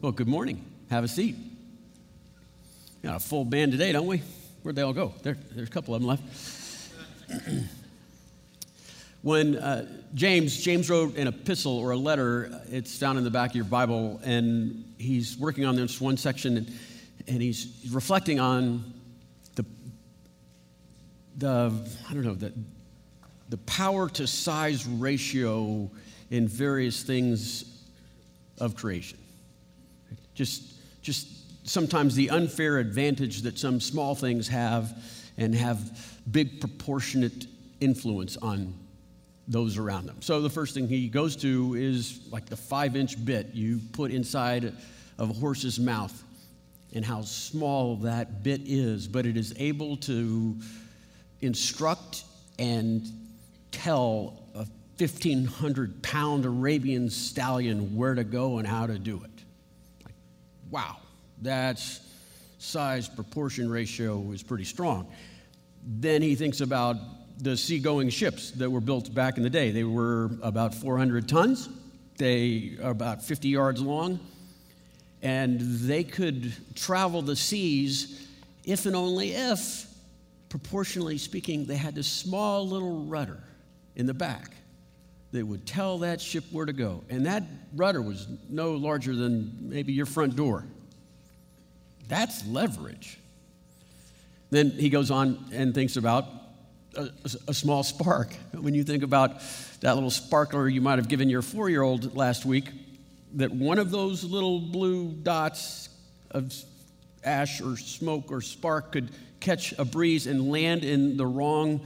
Well, 0.00 0.12
good 0.12 0.28
morning. 0.28 0.64
Have 0.90 1.02
a 1.02 1.08
seat. 1.08 1.34
Got 3.02 3.16
a 3.16 3.18
full 3.18 3.44
band 3.44 3.72
today, 3.72 3.90
don't 3.90 4.06
we? 4.06 4.22
Where'd 4.62 4.76
they 4.76 4.82
all 4.82 4.92
go? 4.92 5.12
There, 5.24 5.36
there's 5.50 5.66
a 5.66 5.72
couple 5.72 5.92
of 5.92 6.00
them 6.00 6.08
left. 6.08 6.92
when 9.22 9.56
uh, 9.56 9.88
James, 10.14 10.56
James 10.62 10.88
wrote 10.88 11.16
an 11.16 11.26
epistle 11.26 11.76
or 11.76 11.90
a 11.90 11.96
letter, 11.96 12.62
it's 12.70 12.96
down 13.00 13.18
in 13.18 13.24
the 13.24 13.30
back 13.30 13.50
of 13.50 13.56
your 13.56 13.64
Bible, 13.64 14.20
and 14.22 14.84
he's 14.98 15.36
working 15.36 15.64
on 15.64 15.74
this 15.74 16.00
one 16.00 16.16
section, 16.16 16.58
and, 16.58 16.72
and 17.26 17.42
he's 17.42 17.84
reflecting 17.90 18.38
on 18.38 18.94
the, 19.56 19.66
the, 21.38 21.72
I 22.08 22.14
don't 22.14 22.24
know, 22.24 22.36
the, 22.36 22.52
the 23.48 23.58
power 23.58 24.08
to 24.10 24.28
size 24.28 24.86
ratio 24.86 25.90
in 26.30 26.46
various 26.46 27.02
things 27.02 27.82
of 28.60 28.76
creation. 28.76 29.18
Just, 30.38 30.62
just 31.02 31.68
sometimes 31.68 32.14
the 32.14 32.30
unfair 32.30 32.78
advantage 32.78 33.42
that 33.42 33.58
some 33.58 33.80
small 33.80 34.14
things 34.14 34.46
have 34.46 35.02
and 35.36 35.52
have 35.52 36.16
big 36.30 36.60
proportionate 36.60 37.48
influence 37.80 38.36
on 38.36 38.72
those 39.48 39.76
around 39.78 40.06
them. 40.06 40.22
So 40.22 40.40
the 40.40 40.48
first 40.48 40.74
thing 40.74 40.86
he 40.86 41.08
goes 41.08 41.34
to 41.38 41.74
is 41.74 42.20
like 42.30 42.46
the 42.46 42.56
five 42.56 42.94
inch 42.94 43.24
bit 43.24 43.48
you 43.52 43.80
put 43.90 44.12
inside 44.12 44.72
of 45.18 45.30
a 45.30 45.32
horse's 45.32 45.80
mouth 45.80 46.22
and 46.94 47.04
how 47.04 47.22
small 47.22 47.96
that 47.96 48.44
bit 48.44 48.60
is, 48.64 49.08
but 49.08 49.26
it 49.26 49.36
is 49.36 49.52
able 49.58 49.96
to 49.96 50.54
instruct 51.40 52.22
and 52.60 53.04
tell 53.72 54.44
a 54.54 54.66
1,500 54.98 56.00
pound 56.00 56.44
Arabian 56.44 57.10
stallion 57.10 57.96
where 57.96 58.14
to 58.14 58.22
go 58.22 58.58
and 58.58 58.68
how 58.68 58.86
to 58.86 59.00
do 59.00 59.20
it. 59.24 59.37
Wow. 60.70 60.96
That's 61.40 62.00
size 62.58 63.08
proportion 63.08 63.70
ratio 63.70 64.32
is 64.32 64.42
pretty 64.42 64.64
strong. 64.64 65.12
Then 65.84 66.22
he 66.22 66.34
thinks 66.34 66.60
about 66.60 66.96
the 67.38 67.56
seagoing 67.56 68.10
ships 68.10 68.50
that 68.52 68.68
were 68.68 68.80
built 68.80 69.14
back 69.14 69.36
in 69.36 69.42
the 69.42 69.50
day. 69.50 69.70
They 69.70 69.84
were 69.84 70.30
about 70.42 70.74
400 70.74 71.28
tons, 71.28 71.68
they 72.16 72.76
are 72.82 72.90
about 72.90 73.22
50 73.22 73.48
yards 73.48 73.80
long, 73.80 74.18
and 75.22 75.60
they 75.60 76.02
could 76.02 76.52
travel 76.74 77.22
the 77.22 77.36
seas 77.36 78.26
if 78.64 78.86
and 78.86 78.96
only 78.96 79.32
if, 79.32 79.86
proportionally 80.48 81.16
speaking, 81.16 81.64
they 81.64 81.76
had 81.76 81.94
this 81.94 82.08
small 82.08 82.68
little 82.68 83.04
rudder 83.04 83.42
in 83.94 84.06
the 84.06 84.14
back 84.14 84.52
that 85.32 85.46
would 85.46 85.66
tell 85.66 85.98
that 85.98 86.20
ship 86.20 86.44
where 86.52 86.66
to 86.66 86.72
go. 86.72 87.04
And 87.10 87.26
that 87.26 87.42
rudder 87.74 88.00
was 88.00 88.26
no 88.48 88.72
larger 88.72 89.14
than 89.14 89.56
maybe 89.60 89.92
your 89.92 90.06
front 90.06 90.36
door. 90.36 90.64
That's 92.08 92.46
leverage. 92.46 93.18
Then 94.50 94.70
he 94.70 94.88
goes 94.88 95.10
on 95.10 95.44
and 95.52 95.74
thinks 95.74 95.96
about 95.96 96.24
a, 96.96 97.10
a, 97.48 97.54
small 97.54 97.82
spark. 97.82 98.34
When 98.58 98.74
you 98.74 98.82
think 98.82 99.02
about 99.02 99.42
that 99.80 99.94
little 99.94 100.10
sparkler 100.10 100.68
you 100.68 100.80
might 100.80 100.98
have 100.98 101.08
given 101.08 101.28
your 101.28 101.42
four 101.42 101.68
year 101.68 101.82
old 101.82 102.16
last 102.16 102.46
week, 102.46 102.70
that 103.34 103.50
one 103.50 103.78
of 103.78 103.90
those 103.90 104.24
little 104.24 104.58
blue 104.58 105.12
dots 105.12 105.90
of 106.30 106.54
ash 107.22 107.60
or 107.60 107.76
smoke 107.76 108.32
or 108.32 108.40
spark 108.40 108.92
could 108.92 109.10
catch 109.40 109.74
a 109.78 109.84
breeze 109.84 110.26
and 110.26 110.50
land 110.50 110.82
in 110.82 111.16
the 111.16 111.26
wrong 111.26 111.80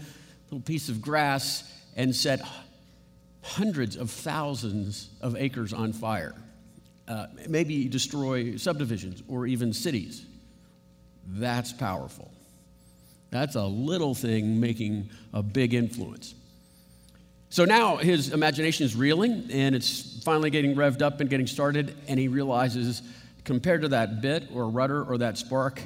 little 0.51 0.65
piece 0.65 0.89
of 0.89 1.03
grass 1.03 1.71
and 1.97 2.15
set 2.15 2.41
hundreds 3.43 3.97
of 3.97 4.11
thousands 4.11 5.11
of 5.21 5.37
acres 5.37 5.73
on 5.73 5.93
fire 5.93 6.35
uh, 7.09 7.27
maybe 7.49 7.89
destroy 7.89 8.57
subdivisions 8.57 9.23
or 9.29 9.47
even 9.47 9.73
cities. 9.73 10.25
That's 11.27 11.73
powerful. 11.73 12.31
That's 13.31 13.55
a 13.55 13.65
little 13.65 14.15
thing 14.15 14.61
making 14.61 15.11
a 15.33 15.43
big 15.43 15.75
influence. 15.75 16.35
So 17.51 17.65
now 17.65 17.97
his 17.97 18.33
imagination 18.33 18.87
is 18.87 18.97
reeling 18.97 19.49
and 19.51 19.75
it's 19.75 20.23
finally 20.25 20.51
getting 20.51 20.75
revved 20.75 21.03
up 21.03 21.21
and 21.21 21.29
getting 21.29 21.47
started, 21.47 21.95
and 22.09 22.19
he 22.19 22.29
realizes 22.29 23.03
compared 23.45 23.83
to 23.83 23.89
that 23.89 24.23
bit 24.23 24.45
or 24.55 24.69
rudder 24.69 25.03
or 25.03 25.19
that 25.19 25.37
spark, 25.37 25.83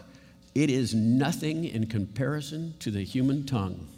it 0.55 0.71
is 0.71 0.95
nothing 0.95 1.65
in 1.65 1.87
comparison 1.87 2.75
to 2.81 2.91
the 2.91 3.03
human 3.03 3.45
tongue. 3.45 3.89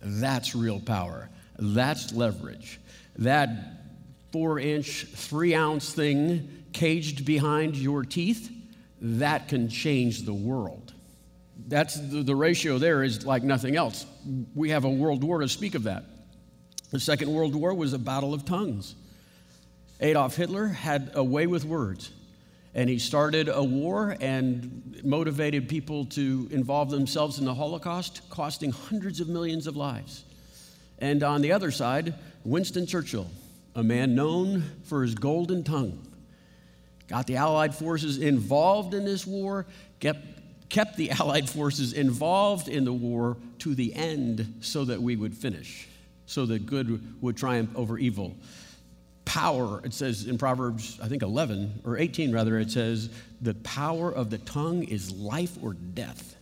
That's 0.00 0.54
real 0.54 0.80
power. 0.80 1.28
That's 1.58 2.12
leverage. 2.12 2.80
That 3.18 3.50
four 4.32 4.58
inch, 4.58 5.04
three 5.04 5.54
ounce 5.54 5.92
thing 5.92 6.64
caged 6.72 7.24
behind 7.24 7.76
your 7.76 8.04
teeth, 8.04 8.50
that 9.00 9.48
can 9.48 9.68
change 9.68 10.22
the 10.22 10.34
world. 10.34 10.92
That's 11.68 11.94
the, 11.94 12.22
the 12.22 12.34
ratio 12.34 12.78
there 12.78 13.02
is 13.02 13.24
like 13.24 13.42
nothing 13.42 13.76
else. 13.76 14.06
We 14.54 14.70
have 14.70 14.84
a 14.84 14.90
world 14.90 15.24
war 15.24 15.40
to 15.40 15.48
speak 15.48 15.74
of 15.74 15.84
that. 15.84 16.04
The 16.90 17.00
Second 17.00 17.32
World 17.32 17.54
War 17.54 17.74
was 17.74 17.92
a 17.92 17.98
battle 17.98 18.32
of 18.32 18.44
tongues. 18.44 18.94
Adolf 20.00 20.36
Hitler 20.36 20.68
had 20.68 21.10
a 21.14 21.24
way 21.24 21.46
with 21.46 21.64
words, 21.64 22.12
and 22.74 22.88
he 22.88 22.98
started 22.98 23.48
a 23.48 23.62
war 23.62 24.16
and 24.20 25.00
motivated 25.02 25.68
people 25.68 26.04
to 26.06 26.48
involve 26.52 26.90
themselves 26.90 27.38
in 27.38 27.46
the 27.46 27.54
Holocaust, 27.54 28.20
costing 28.28 28.70
hundreds 28.70 29.20
of 29.20 29.28
millions 29.28 29.66
of 29.66 29.76
lives. 29.76 30.24
And 30.98 31.22
on 31.22 31.42
the 31.42 31.52
other 31.52 31.70
side, 31.70 32.14
Winston 32.44 32.86
Churchill 32.86 33.30
a 33.76 33.82
man 33.82 34.14
known 34.14 34.64
for 34.84 35.02
his 35.02 35.14
golden 35.14 35.62
tongue. 35.62 36.02
Got 37.08 37.26
the 37.28 37.36
Allied 37.36 37.74
forces 37.74 38.18
involved 38.18 38.94
in 38.94 39.04
this 39.04 39.26
war, 39.26 39.66
kept, 40.00 40.26
kept 40.70 40.96
the 40.96 41.10
Allied 41.20 41.48
forces 41.48 41.92
involved 41.92 42.68
in 42.68 42.84
the 42.84 42.92
war 42.92 43.36
to 43.60 43.74
the 43.74 43.94
end 43.94 44.54
so 44.60 44.84
that 44.86 45.00
we 45.00 45.14
would 45.14 45.34
finish, 45.34 45.86
so 46.24 46.46
that 46.46 46.66
good 46.66 47.22
would 47.22 47.36
triumph 47.36 47.70
over 47.76 47.98
evil. 47.98 48.34
Power, 49.26 49.82
it 49.84 49.92
says 49.92 50.26
in 50.26 50.38
Proverbs, 50.38 50.98
I 51.02 51.08
think 51.08 51.22
11 51.22 51.82
or 51.84 51.98
18 51.98 52.32
rather, 52.32 52.58
it 52.58 52.70
says, 52.70 53.10
the 53.42 53.54
power 53.54 54.10
of 54.10 54.30
the 54.30 54.38
tongue 54.38 54.84
is 54.84 55.12
life 55.12 55.58
or 55.62 55.74
death. 55.74 56.36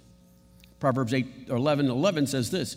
Proverbs 0.78 1.12
8 1.12 1.26
or 1.50 1.56
11 1.56 1.88
11 1.88 2.26
says 2.26 2.50
this 2.50 2.76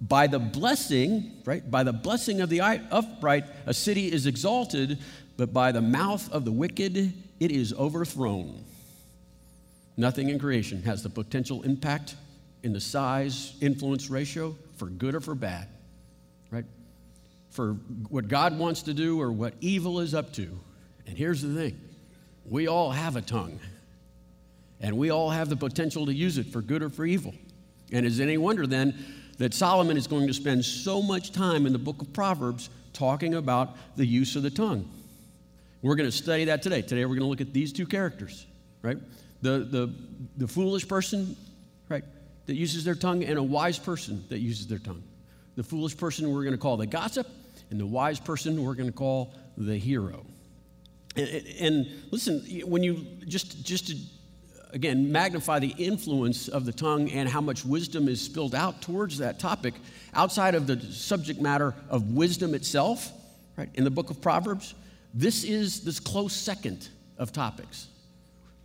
by 0.00 0.26
the 0.26 0.38
blessing, 0.38 1.32
right? 1.44 1.68
By 1.68 1.82
the 1.82 1.92
blessing 1.92 2.40
of 2.40 2.50
the 2.50 2.60
upright, 2.60 3.44
a 3.66 3.74
city 3.74 4.12
is 4.12 4.26
exalted, 4.26 4.98
but 5.36 5.52
by 5.52 5.72
the 5.72 5.80
mouth 5.80 6.30
of 6.32 6.44
the 6.44 6.52
wicked, 6.52 7.12
it 7.40 7.50
is 7.50 7.72
overthrown. 7.72 8.62
Nothing 9.96 10.28
in 10.28 10.38
creation 10.38 10.82
has 10.82 11.02
the 11.02 11.08
potential 11.08 11.62
impact 11.62 12.16
in 12.62 12.72
the 12.72 12.80
size 12.80 13.54
influence 13.60 14.10
ratio 14.10 14.56
for 14.76 14.86
good 14.86 15.14
or 15.14 15.20
for 15.20 15.34
bad, 15.34 15.68
right? 16.50 16.64
For 17.50 17.74
what 18.08 18.28
God 18.28 18.58
wants 18.58 18.82
to 18.82 18.94
do 18.94 19.20
or 19.20 19.32
what 19.32 19.54
evil 19.60 20.00
is 20.00 20.14
up 20.14 20.32
to. 20.34 20.58
And 21.06 21.16
here's 21.16 21.40
the 21.40 21.54
thing 21.54 21.80
we 22.44 22.66
all 22.66 22.90
have 22.90 23.16
a 23.16 23.22
tongue, 23.22 23.58
and 24.80 24.98
we 24.98 25.10
all 25.10 25.30
have 25.30 25.48
the 25.48 25.56
potential 25.56 26.06
to 26.06 26.12
use 26.12 26.36
it 26.36 26.46
for 26.46 26.60
good 26.60 26.82
or 26.82 26.90
for 26.90 27.06
evil. 27.06 27.34
And 27.92 28.04
is 28.04 28.20
any 28.20 28.36
wonder 28.36 28.66
then 28.66 28.94
that 29.38 29.54
Solomon 29.54 29.96
is 29.96 30.06
going 30.06 30.26
to 30.26 30.34
spend 30.34 30.64
so 30.64 31.02
much 31.02 31.32
time 31.32 31.66
in 31.66 31.72
the 31.72 31.78
book 31.78 32.00
of 32.00 32.12
Proverbs 32.12 32.70
talking 32.92 33.34
about 33.34 33.76
the 33.96 34.06
use 34.06 34.36
of 34.36 34.42
the 34.42 34.50
tongue. 34.50 34.88
We're 35.82 35.96
going 35.96 36.08
to 36.08 36.16
study 36.16 36.44
that 36.46 36.62
today. 36.62 36.82
Today 36.82 37.04
we're 37.04 37.14
going 37.14 37.20
to 37.20 37.26
look 37.26 37.40
at 37.40 37.52
these 37.52 37.72
two 37.72 37.86
characters, 37.86 38.46
right? 38.82 38.98
The, 39.42 39.58
the, 39.70 39.94
the 40.38 40.48
foolish 40.48 40.88
person, 40.88 41.36
right, 41.88 42.04
that 42.46 42.54
uses 42.54 42.84
their 42.84 42.94
tongue, 42.94 43.24
and 43.24 43.38
a 43.38 43.42
wise 43.42 43.78
person 43.78 44.24
that 44.30 44.38
uses 44.38 44.66
their 44.66 44.78
tongue. 44.78 45.02
The 45.56 45.62
foolish 45.62 45.96
person 45.96 46.32
we're 46.32 46.42
going 46.42 46.54
to 46.54 46.60
call 46.60 46.76
the 46.76 46.86
gossip, 46.86 47.28
and 47.70 47.78
the 47.78 47.86
wise 47.86 48.18
person 48.18 48.62
we're 48.62 48.74
going 48.74 48.88
to 48.88 48.96
call 48.96 49.34
the 49.56 49.76
hero. 49.76 50.24
And, 51.16 51.28
and 51.60 51.86
listen, 52.10 52.40
when 52.64 52.82
you 52.82 53.06
just 53.26 53.64
just 53.64 53.88
to 53.88 53.96
again, 54.76 55.10
magnify 55.10 55.58
the 55.58 55.74
influence 55.78 56.48
of 56.48 56.66
the 56.66 56.72
tongue 56.72 57.10
and 57.10 57.26
how 57.26 57.40
much 57.40 57.64
wisdom 57.64 58.08
is 58.08 58.20
spilled 58.20 58.54
out 58.54 58.82
towards 58.82 59.16
that 59.16 59.40
topic 59.40 59.72
outside 60.12 60.54
of 60.54 60.66
the 60.66 60.78
subject 60.92 61.40
matter 61.40 61.74
of 61.88 62.10
wisdom 62.10 62.54
itself, 62.54 63.10
right? 63.56 63.70
In 63.72 63.84
the 63.84 63.90
book 63.90 64.10
of 64.10 64.20
Proverbs, 64.20 64.74
this 65.14 65.44
is 65.44 65.80
this 65.80 65.98
close 65.98 66.34
second 66.34 66.90
of 67.16 67.32
topics. 67.32 67.86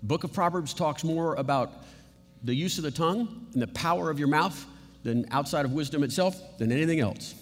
The 0.01 0.07
book 0.07 0.25
of 0.25 0.33
Proverbs 0.33 0.73
talks 0.73 1.05
more 1.05 1.35
about 1.35 1.71
the 2.43 2.53
use 2.53 2.77
of 2.77 2.83
the 2.83 2.91
tongue 2.91 3.47
and 3.53 3.61
the 3.61 3.67
power 3.67 4.09
of 4.09 4.19
your 4.19 4.27
mouth 4.27 4.65
than 5.03 5.25
outside 5.31 5.63
of 5.63 5.71
wisdom 5.71 6.03
itself 6.03 6.35
than 6.57 6.73
anything 6.73 6.99
else 6.99 7.35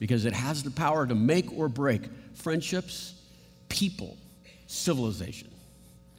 because 0.00 0.24
it 0.24 0.32
has 0.32 0.64
the 0.64 0.72
power 0.72 1.06
to 1.06 1.14
make 1.14 1.56
or 1.56 1.68
break 1.68 2.02
friendships, 2.34 3.14
people, 3.68 4.16
civilization. 4.66 5.51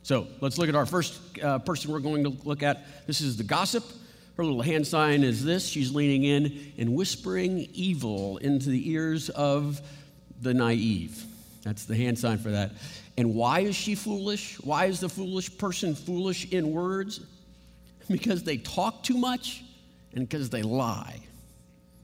So 0.04 0.28
let's 0.42 0.58
look 0.58 0.70
at 0.70 0.76
our 0.76 0.86
first 0.86 1.20
uh, 1.42 1.60
person 1.60 1.92
we're 1.92 2.00
going 2.00 2.26
to 2.26 2.38
look 2.44 2.62
at. 2.62 3.08
This 3.08 3.22
is 3.22 3.38
the 3.38 3.44
gossip. 3.44 3.86
Her 4.36 4.44
little 4.44 4.62
hand 4.62 4.86
sign 4.86 5.24
is 5.24 5.46
this. 5.46 5.66
She's 5.68 5.96
leaning 5.96 6.26
in 6.26 6.74
and 6.78 6.94
whispering 6.94 7.70
evil 7.74 8.38
into 8.38 8.70
the 8.70 8.90
ears 8.90 9.30
of 9.30 9.82
the 10.42 10.54
naive. 10.54 11.24
That's 11.64 11.86
the 11.86 11.96
hand 11.96 12.20
sign 12.20 12.38
for 12.38 12.52
that. 12.52 12.72
And 13.18 13.34
why 13.34 13.62
is 13.62 13.76
she 13.76 13.96
foolish? 13.96 14.60
Why 14.60 14.86
is 14.86 15.00
the 15.00 15.08
foolish 15.08 15.58
person 15.58 15.96
foolish 15.96 16.52
in 16.52 16.72
words? 16.72 17.22
Because 18.10 18.44
they 18.44 18.58
talk 18.58 19.04
too 19.04 19.18
much 19.18 19.64
and 20.14 20.28
because 20.28 20.50
they 20.50 20.64
lie. 20.64 21.22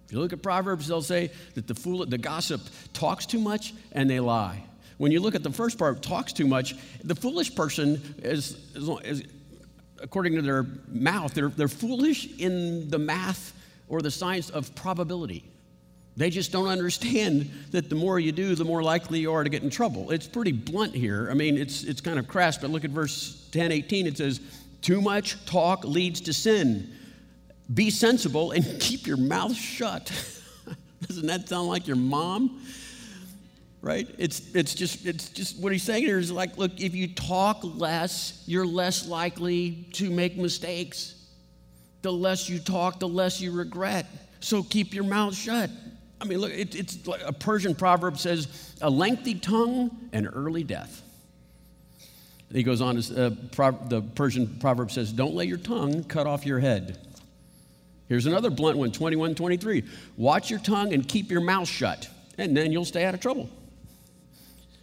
If 0.06 0.13
you 0.13 0.19
look 0.19 0.31
at 0.31 0.42
Proverbs, 0.42 0.88
they'll 0.88 1.02
say 1.02 1.31
that 1.56 1.68
the, 1.68 1.75
fool, 1.75 2.06
the 2.06 2.18
gossip 2.18 2.62
talks 2.94 3.25
too 3.25 3.40
much 3.40 3.74
and 3.92 4.10
they 4.10 4.19
lie. 4.22 4.63
When 5.00 5.13
you 5.13 5.22
look 5.22 5.34
at 5.34 5.44
the 5.44 5.50
first 5.50 5.78
part, 5.78 6.04
talks 6.04 6.34
too 6.34 6.46
much, 6.46 6.75
the 7.06 7.16
foolish 7.16 7.56
person 7.56 8.01
is, 8.22 8.57
is, 8.75 8.90
is 9.06 9.24
according 10.01 10.36
to 10.36 10.42
their 10.42 10.66
mouth, 10.90 11.34
they're, 11.34 11.48
they're 11.48 11.69
foolish 11.69 12.38
in 12.38 12.90
the 12.90 13.00
math 13.00 13.54
or 13.88 14.01
the 14.01 14.12
science 14.12 14.50
of 14.50 14.75
probability. 14.75 15.46
They 16.18 16.30
just 16.30 16.51
don't 16.51 16.68
understand 16.68 17.50
that 17.72 17.88
the 17.88 17.96
more 17.96 18.19
you 18.19 18.34
do, 18.34 18.56
the 18.56 18.66
more 18.66 18.84
likely 18.84 19.19
you 19.19 19.31
are 19.31 19.42
to 19.42 19.50
get 19.50 19.63
in 19.63 19.69
trouble. 19.69 20.12
It's 20.12 20.28
pretty 20.28 20.51
blunt 20.51 20.94
here. 20.94 21.30
I 21.31 21.34
mean, 21.34 21.57
it's, 21.57 21.86
it's 21.86 22.02
kind 22.02 22.19
of 22.19 22.28
crass, 22.28 22.57
but 22.57 22.69
look 22.69 22.84
at 22.84 22.92
verse 22.92 23.48
10, 23.54 23.72
18. 23.72 24.06
It 24.06 24.18
says, 24.18 24.42
Too 24.81 25.00
much 25.00 25.45
talk 25.45 25.86
leads 25.86 26.19
to 26.22 26.34
sin. 26.34 26.94
Be 27.74 27.90
sensible 27.90 28.52
and 28.52 28.66
keep 28.81 29.07
your 29.07 29.16
mouth 29.16 29.56
shut. 29.56 30.12
Doesn't 31.07 31.28
that 31.28 31.48
sound 31.48 31.69
like 31.69 31.88
your 31.88 31.95
mom? 31.95 32.62
Right? 33.81 34.14
It's, 34.18 34.54
it's, 34.54 34.76
just, 34.76 35.06
it's 35.06 35.30
just 35.30 35.58
what 35.60 35.72
he's 35.72 35.84
saying 35.84 36.04
here 36.04 36.20
is 36.20 36.31
like, 36.31 36.58
look, 36.58 36.80
if 36.81 36.94
you 36.94 37.08
talk 37.08 37.60
less, 37.64 38.44
you're 38.46 38.66
less 38.66 39.08
likely 39.08 39.88
to 39.94 40.10
make 40.10 40.36
mistakes. 40.36 41.16
The 42.02 42.12
less 42.12 42.50
you 42.50 42.60
talk, 42.60 43.00
the 43.00 43.08
less 43.08 43.40
you 43.40 43.52
regret. 43.52 44.06
So 44.42 44.64
keep 44.64 44.94
your 44.94 45.06
mouth 45.06 45.36
shut. 45.36 45.70
I 46.22 46.26
mean, 46.26 46.40
look, 46.40 46.52
it, 46.52 46.76
it's 46.76 47.08
like 47.08 47.22
a 47.26 47.31
Persian 47.31 47.76
proverb 47.76 48.18
says, 48.18 48.76
a 48.81 48.90
lengthy 48.90 49.36
tongue 49.36 50.10
and 50.12 50.28
early 50.31 50.64
death. 50.64 51.02
He 52.52 52.64
goes 52.64 52.81
on, 52.81 52.98
uh, 52.98 53.36
pro- 53.52 53.80
the 53.88 54.02
Persian 54.02 54.48
proverb 54.60 54.92
says, 54.92 55.14
don't 55.14 55.36
let 55.36 55.48
your 55.48 55.58
tongue 55.58 56.04
cut 56.04 56.28
off 56.28 56.46
your 56.46 56.60
head. 56.60 56.98
Here's 58.08 58.26
another 58.26 58.50
blunt 58.50 58.78
one 58.78 58.92
21 58.92 59.36
23. 59.36 59.84
Watch 60.18 60.50
your 60.50 60.60
tongue 60.60 60.94
and 60.94 61.08
keep 61.08 61.30
your 61.30 61.42
mouth 61.42 61.68
shut, 61.68 62.10
and 62.40 62.58
then 62.58 62.72
you'll 62.72 62.86
stay 62.86 63.06
out 63.06 63.14
of 63.14 63.20
trouble. 63.20 63.50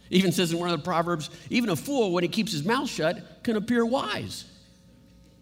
Even 0.09 0.31
says 0.31 0.53
in 0.53 0.59
one 0.59 0.69
of 0.69 0.77
the 0.77 0.83
Proverbs, 0.83 1.29
even 1.49 1.69
a 1.69 1.75
fool, 1.75 2.11
when 2.11 2.23
he 2.23 2.29
keeps 2.29 2.51
his 2.51 2.63
mouth 2.63 2.89
shut, 2.89 3.43
can 3.43 3.57
appear 3.57 3.85
wise. 3.85 4.45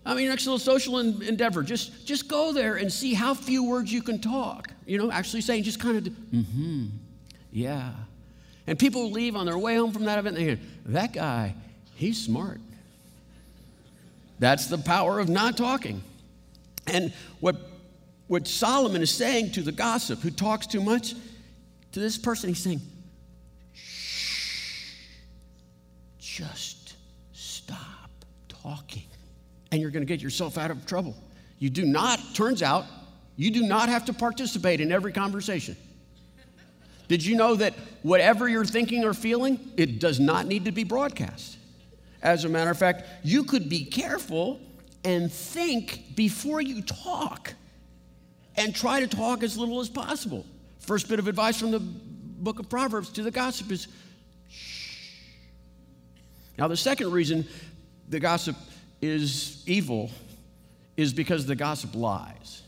I 0.05 0.13
mean, 0.13 0.25
your 0.25 0.33
next 0.33 0.45
little 0.45 0.59
social 0.59 0.99
endeavor, 0.99 1.63
just, 1.63 2.05
just 2.05 2.27
go 2.27 2.53
there 2.53 2.75
and 2.75 2.91
see 2.91 3.13
how 3.13 3.33
few 3.33 3.63
words 3.63 3.91
you 3.91 4.03
can 4.03 4.19
talk. 4.19 4.71
You 4.85 4.99
know, 4.99 5.11
actually 5.11 5.41
saying 5.41 5.63
just 5.63 5.79
kind 5.79 5.97
of, 5.97 6.03
mm-hmm, 6.03 6.85
yeah. 7.51 7.91
And 8.67 8.77
people 8.77 9.11
leave 9.11 9.35
on 9.35 9.45
their 9.45 9.57
way 9.57 9.75
home 9.75 9.91
from 9.91 10.05
that 10.05 10.19
event 10.19 10.35
they 10.35 10.55
go, 10.55 10.61
that 10.87 11.13
guy, 11.13 11.55
he's 11.95 12.23
smart. 12.23 12.59
That's 14.37 14.67
the 14.67 14.77
power 14.77 15.19
of 15.19 15.29
not 15.29 15.57
talking. 15.57 16.03
And 16.87 17.13
what, 17.39 17.55
what 18.27 18.47
Solomon 18.47 19.01
is 19.01 19.11
saying 19.11 19.53
to 19.53 19.61
the 19.61 19.71
gossip 19.71 20.19
who 20.19 20.29
talks 20.29 20.67
too 20.67 20.81
much, 20.81 21.15
to 21.93 21.99
this 21.99 22.17
person, 22.17 22.49
he's 22.49 22.59
saying, 22.59 22.81
just 26.35 26.95
stop 27.31 28.09
talking 28.49 29.03
and 29.71 29.81
you're 29.81 29.91
going 29.91 30.05
to 30.05 30.07
get 30.07 30.21
yourself 30.21 30.57
out 30.57 30.69
of 30.69 30.85
trouble. 30.85 31.15
You 31.59 31.69
do 31.69 31.85
not, 31.85 32.19
turns 32.33 32.61
out, 32.61 32.85
you 33.37 33.51
do 33.51 33.61
not 33.61 33.87
have 33.87 34.03
to 34.05 34.13
participate 34.13 34.81
in 34.81 34.91
every 34.91 35.13
conversation. 35.13 35.77
Did 37.07 37.25
you 37.25 37.37
know 37.37 37.55
that 37.55 37.73
whatever 38.03 38.49
you're 38.49 38.65
thinking 38.65 39.05
or 39.05 39.13
feeling, 39.13 39.59
it 39.77 39.99
does 39.99 40.19
not 40.19 40.45
need 40.45 40.65
to 40.65 40.73
be 40.73 40.83
broadcast? 40.83 41.57
As 42.21 42.43
a 42.43 42.49
matter 42.49 42.71
of 42.71 42.77
fact, 42.77 43.03
you 43.23 43.45
could 43.45 43.69
be 43.69 43.85
careful 43.85 44.59
and 45.05 45.31
think 45.31 46.15
before 46.15 46.59
you 46.59 46.81
talk 46.81 47.53
and 48.57 48.75
try 48.75 48.99
to 48.99 49.07
talk 49.07 49.41
as 49.41 49.57
little 49.57 49.79
as 49.79 49.87
possible. 49.87 50.45
First 50.79 51.07
bit 51.07 51.19
of 51.19 51.29
advice 51.29 51.57
from 51.57 51.71
the 51.71 51.79
book 51.79 52.59
of 52.59 52.69
Proverbs 52.69 53.09
to 53.11 53.23
the 53.23 53.31
gossip 53.31 53.71
is 53.71 53.87
shh. 54.49 54.84
Now, 56.57 56.67
the 56.67 56.77
second 56.77 57.11
reason 57.11 57.45
the 58.09 58.19
gossip 58.19 58.55
is 59.01 59.63
evil 59.67 60.11
is 60.97 61.13
because 61.13 61.45
the 61.45 61.55
gossip 61.55 61.95
lies. 61.95 62.61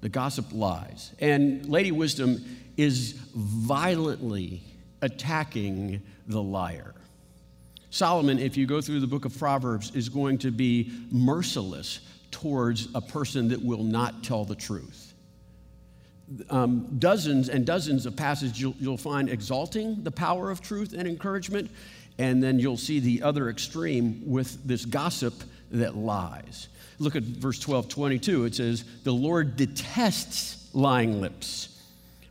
The 0.00 0.08
gossip 0.08 0.46
lies. 0.52 1.12
And 1.18 1.68
Lady 1.68 1.92
Wisdom 1.92 2.44
is 2.76 3.12
violently 3.34 4.62
attacking 5.02 6.02
the 6.26 6.42
liar. 6.42 6.94
Solomon, 7.90 8.38
if 8.38 8.56
you 8.56 8.66
go 8.66 8.80
through 8.80 9.00
the 9.00 9.06
book 9.06 9.24
of 9.24 9.36
Proverbs, 9.36 9.94
is 9.94 10.08
going 10.08 10.38
to 10.38 10.50
be 10.50 10.92
merciless 11.10 12.00
towards 12.30 12.88
a 12.94 13.00
person 13.00 13.48
that 13.48 13.62
will 13.62 13.82
not 13.82 14.22
tell 14.22 14.44
the 14.44 14.54
truth. 14.54 15.14
Um, 16.48 16.86
dozens 17.00 17.48
and 17.48 17.66
dozens 17.66 18.06
of 18.06 18.14
passages 18.14 18.60
you'll, 18.60 18.76
you'll 18.78 18.96
find 18.96 19.28
exalting 19.28 20.04
the 20.04 20.12
power 20.12 20.48
of 20.48 20.60
truth 20.60 20.92
and 20.96 21.08
encouragement, 21.08 21.68
and 22.18 22.42
then 22.42 22.58
you'll 22.58 22.76
see 22.76 23.00
the 23.00 23.22
other 23.22 23.48
extreme 23.48 24.22
with 24.26 24.62
this 24.66 24.84
gossip 24.84 25.34
that 25.70 25.96
lies. 25.96 26.68
Look 26.98 27.16
at 27.16 27.22
verse 27.22 27.58
12, 27.58 27.88
22. 27.88 28.44
It 28.44 28.54
says, 28.56 28.84
The 29.04 29.12
Lord 29.12 29.56
detests 29.56 30.68
lying 30.74 31.20
lips, 31.20 31.82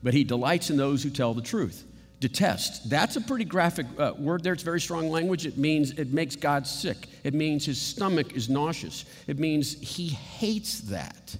but 0.04 0.14
he 0.14 0.24
delights 0.24 0.70
in 0.70 0.78
those 0.78 1.02
who 1.02 1.10
tell 1.10 1.34
the 1.34 1.42
truth. 1.42 1.86
Detest. 2.20 2.90
That's 2.90 3.16
a 3.16 3.22
pretty 3.22 3.46
graphic 3.46 3.88
uh, 3.98 4.14
word 4.18 4.44
there. 4.44 4.54
It's 4.54 4.62
very 4.62 4.82
strong 4.82 5.10
language. 5.10 5.46
It 5.46 5.58
means 5.58 5.92
it 5.92 6.12
makes 6.12 6.36
God 6.36 6.68
sick. 6.68 7.08
It 7.24 7.34
means 7.34 7.66
his 7.66 7.82
stomach 7.82 8.34
is 8.34 8.50
nauseous. 8.50 9.06
It 9.26 9.40
means 9.40 9.80
he 9.80 10.10
hates 10.10 10.82
that. 10.82 11.36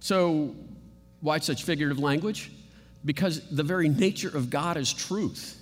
So, 0.00 0.54
why 1.20 1.38
such 1.38 1.64
figurative 1.64 1.98
language? 1.98 2.52
Because 3.04 3.40
the 3.48 3.62
very 3.62 3.88
nature 3.88 4.28
of 4.28 4.50
God 4.50 4.76
is 4.76 4.92
truth 4.92 5.57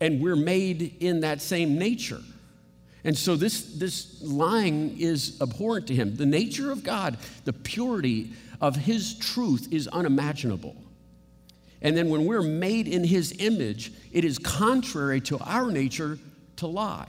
and 0.00 0.20
we're 0.20 0.36
made 0.36 0.96
in 1.00 1.20
that 1.20 1.40
same 1.40 1.78
nature. 1.78 2.20
And 3.04 3.16
so 3.16 3.36
this, 3.36 3.62
this 3.74 4.20
lying 4.22 4.98
is 4.98 5.40
abhorrent 5.40 5.86
to 5.88 5.94
him. 5.94 6.16
The 6.16 6.26
nature 6.26 6.72
of 6.72 6.82
God, 6.82 7.18
the 7.44 7.52
purity 7.52 8.32
of 8.60 8.74
his 8.74 9.18
truth 9.18 9.68
is 9.70 9.86
unimaginable. 9.88 10.74
And 11.82 11.96
then 11.96 12.08
when 12.08 12.24
we're 12.24 12.42
made 12.42 12.88
in 12.88 13.04
his 13.04 13.34
image, 13.38 13.92
it 14.12 14.24
is 14.24 14.38
contrary 14.38 15.20
to 15.22 15.38
our 15.38 15.70
nature 15.70 16.18
to 16.56 16.66
lie. 16.66 17.08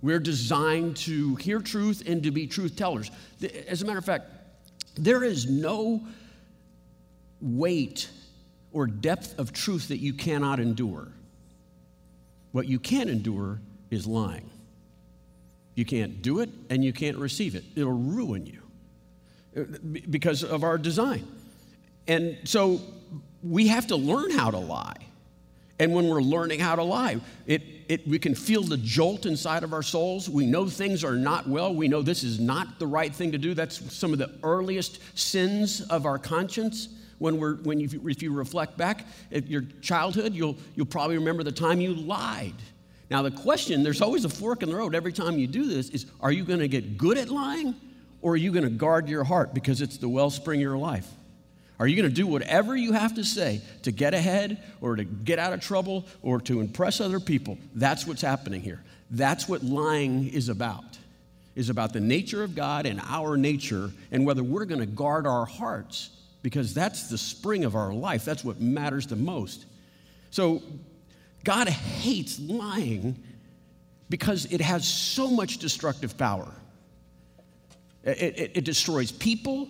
We're 0.00 0.20
designed 0.20 0.96
to 0.98 1.34
hear 1.36 1.60
truth 1.60 2.02
and 2.06 2.22
to 2.22 2.30
be 2.30 2.46
truth 2.46 2.76
tellers. 2.76 3.10
As 3.66 3.82
a 3.82 3.86
matter 3.86 3.98
of 3.98 4.04
fact, 4.04 4.30
there 4.96 5.24
is 5.24 5.48
no 5.48 6.06
weight 7.40 8.08
or 8.70 8.86
depth 8.86 9.38
of 9.38 9.52
truth 9.52 9.88
that 9.88 9.98
you 9.98 10.12
cannot 10.12 10.60
endure. 10.60 11.08
What 12.54 12.68
you 12.68 12.78
can't 12.78 13.10
endure 13.10 13.58
is 13.90 14.06
lying. 14.06 14.48
You 15.74 15.84
can't 15.84 16.22
do 16.22 16.38
it 16.38 16.48
and 16.70 16.84
you 16.84 16.92
can't 16.92 17.16
receive 17.16 17.56
it. 17.56 17.64
It'll 17.74 17.90
ruin 17.90 18.46
you 18.46 18.62
uh, 19.56 19.64
because 20.08 20.44
of 20.44 20.62
our 20.62 20.78
design. 20.78 21.26
And 22.06 22.38
so 22.44 22.80
we 23.42 23.66
have 23.66 23.88
to 23.88 23.96
learn 23.96 24.30
how 24.30 24.52
to 24.52 24.58
lie. 24.58 24.94
And 25.80 25.92
when 25.92 26.06
we're 26.06 26.22
learning 26.22 26.60
how 26.60 26.76
to 26.76 26.84
lie, 26.84 27.16
it, 27.48 27.62
it, 27.88 28.06
we 28.06 28.20
can 28.20 28.36
feel 28.36 28.62
the 28.62 28.76
jolt 28.76 29.26
inside 29.26 29.64
of 29.64 29.72
our 29.72 29.82
souls. 29.82 30.30
We 30.30 30.46
know 30.46 30.68
things 30.68 31.02
are 31.02 31.16
not 31.16 31.48
well. 31.48 31.74
We 31.74 31.88
know 31.88 32.02
this 32.02 32.22
is 32.22 32.38
not 32.38 32.78
the 32.78 32.86
right 32.86 33.12
thing 33.12 33.32
to 33.32 33.38
do. 33.38 33.54
That's 33.54 33.92
some 33.92 34.12
of 34.12 34.20
the 34.20 34.30
earliest 34.44 35.00
sins 35.18 35.80
of 35.80 36.06
our 36.06 36.20
conscience 36.20 36.86
when, 37.18 37.38
we're, 37.38 37.56
when 37.56 37.80
you, 37.80 37.88
if 38.06 38.22
you 38.22 38.32
reflect 38.32 38.76
back 38.76 39.06
at 39.32 39.46
your 39.48 39.62
childhood, 39.80 40.34
you'll, 40.34 40.56
you'll 40.74 40.86
probably 40.86 41.16
remember 41.16 41.42
the 41.42 41.52
time 41.52 41.80
you 41.80 41.94
lied. 41.94 42.54
Now, 43.10 43.22
the 43.22 43.30
question 43.30 43.82
there's 43.82 44.02
always 44.02 44.24
a 44.24 44.28
fork 44.28 44.62
in 44.62 44.68
the 44.68 44.76
road 44.76 44.94
every 44.94 45.12
time 45.12 45.38
you 45.38 45.46
do 45.46 45.66
this 45.66 45.90
is 45.90 46.06
are 46.20 46.32
you 46.32 46.44
going 46.44 46.60
to 46.60 46.68
get 46.68 46.96
good 46.96 47.18
at 47.18 47.28
lying 47.28 47.74
or 48.22 48.32
are 48.32 48.36
you 48.36 48.52
going 48.52 48.64
to 48.64 48.70
guard 48.70 49.08
your 49.08 49.24
heart 49.24 49.52
because 49.52 49.82
it's 49.82 49.98
the 49.98 50.08
wellspring 50.08 50.60
of 50.60 50.62
your 50.62 50.78
life? 50.78 51.08
Are 51.78 51.86
you 51.86 51.96
going 51.96 52.08
to 52.08 52.14
do 52.14 52.26
whatever 52.26 52.76
you 52.76 52.92
have 52.92 53.14
to 53.16 53.24
say 53.24 53.60
to 53.82 53.92
get 53.92 54.14
ahead 54.14 54.62
or 54.80 54.96
to 54.96 55.04
get 55.04 55.38
out 55.38 55.52
of 55.52 55.60
trouble 55.60 56.06
or 56.22 56.40
to 56.42 56.60
impress 56.60 57.00
other 57.00 57.20
people? 57.20 57.58
That's 57.74 58.06
what's 58.06 58.22
happening 58.22 58.62
here. 58.62 58.82
That's 59.10 59.48
what 59.48 59.62
lying 59.62 60.28
is 60.28 60.48
about. 60.48 60.84
Is 61.54 61.70
about 61.70 61.92
the 61.92 62.00
nature 62.00 62.42
of 62.42 62.54
God 62.54 62.86
and 62.86 63.00
our 63.04 63.36
nature 63.36 63.90
and 64.10 64.26
whether 64.26 64.42
we're 64.42 64.64
going 64.64 64.80
to 64.80 64.86
guard 64.86 65.26
our 65.26 65.44
hearts 65.44 66.10
because 66.44 66.74
that's 66.74 67.08
the 67.08 67.16
spring 67.16 67.64
of 67.64 67.74
our 67.74 67.94
life. 67.94 68.22
That's 68.22 68.44
what 68.44 68.60
matters 68.60 69.06
the 69.06 69.16
most. 69.16 69.64
So, 70.30 70.62
God 71.42 71.68
hates 71.70 72.38
lying 72.38 73.16
because 74.10 74.44
it 74.52 74.60
has 74.60 74.86
so 74.86 75.30
much 75.30 75.56
destructive 75.56 76.18
power. 76.18 76.52
It, 78.02 78.38
it, 78.38 78.50
it, 78.56 78.64
destroys 78.66 79.10
people 79.10 79.68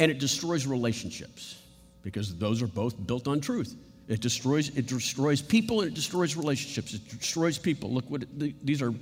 and 0.00 0.10
it 0.10 0.18
destroys 0.18 0.66
relationships 0.66 1.62
because 2.02 2.34
those 2.34 2.62
are 2.62 2.66
both 2.66 3.06
built 3.06 3.28
on 3.28 3.40
truth. 3.40 3.76
It 4.08 4.20
destroys, 4.20 4.76
it 4.76 4.88
destroys 4.88 5.40
people 5.40 5.82
and 5.82 5.90
it 5.90 5.94
destroys 5.94 6.34
relationships. 6.34 6.94
It 6.94 7.08
destroys 7.20 7.58
people. 7.58 7.92
Look 7.92 8.10
what 8.10 8.22
it, 8.22 8.66
these 8.66 8.82
are 8.82 8.92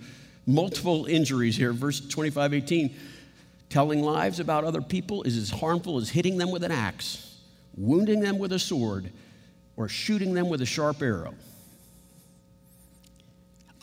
multiple 0.47 1.07
injuries 1.07 1.57
here. 1.57 1.73
Verse 1.73 2.07
25, 2.07 2.53
18. 2.53 2.95
Telling 3.71 4.03
lies 4.03 4.41
about 4.41 4.65
other 4.65 4.83
people 4.83 5.23
is 5.23 5.37
as 5.37 5.49
harmful 5.49 5.97
as 5.99 6.11
hitting 6.11 6.37
them 6.37 6.51
with 6.51 6.65
an 6.65 6.73
axe, 6.73 7.39
wounding 7.77 8.21
them 8.21 8.39
with 8.39 8.53
a 8.53 8.59
sword, 8.59 9.11
or 9.77 9.89
shooting 9.89 10.35
them 10.35 10.49
with 10.49 10.61
a 10.61 10.67
sharp 10.67 11.01
arrow. 11.01 11.35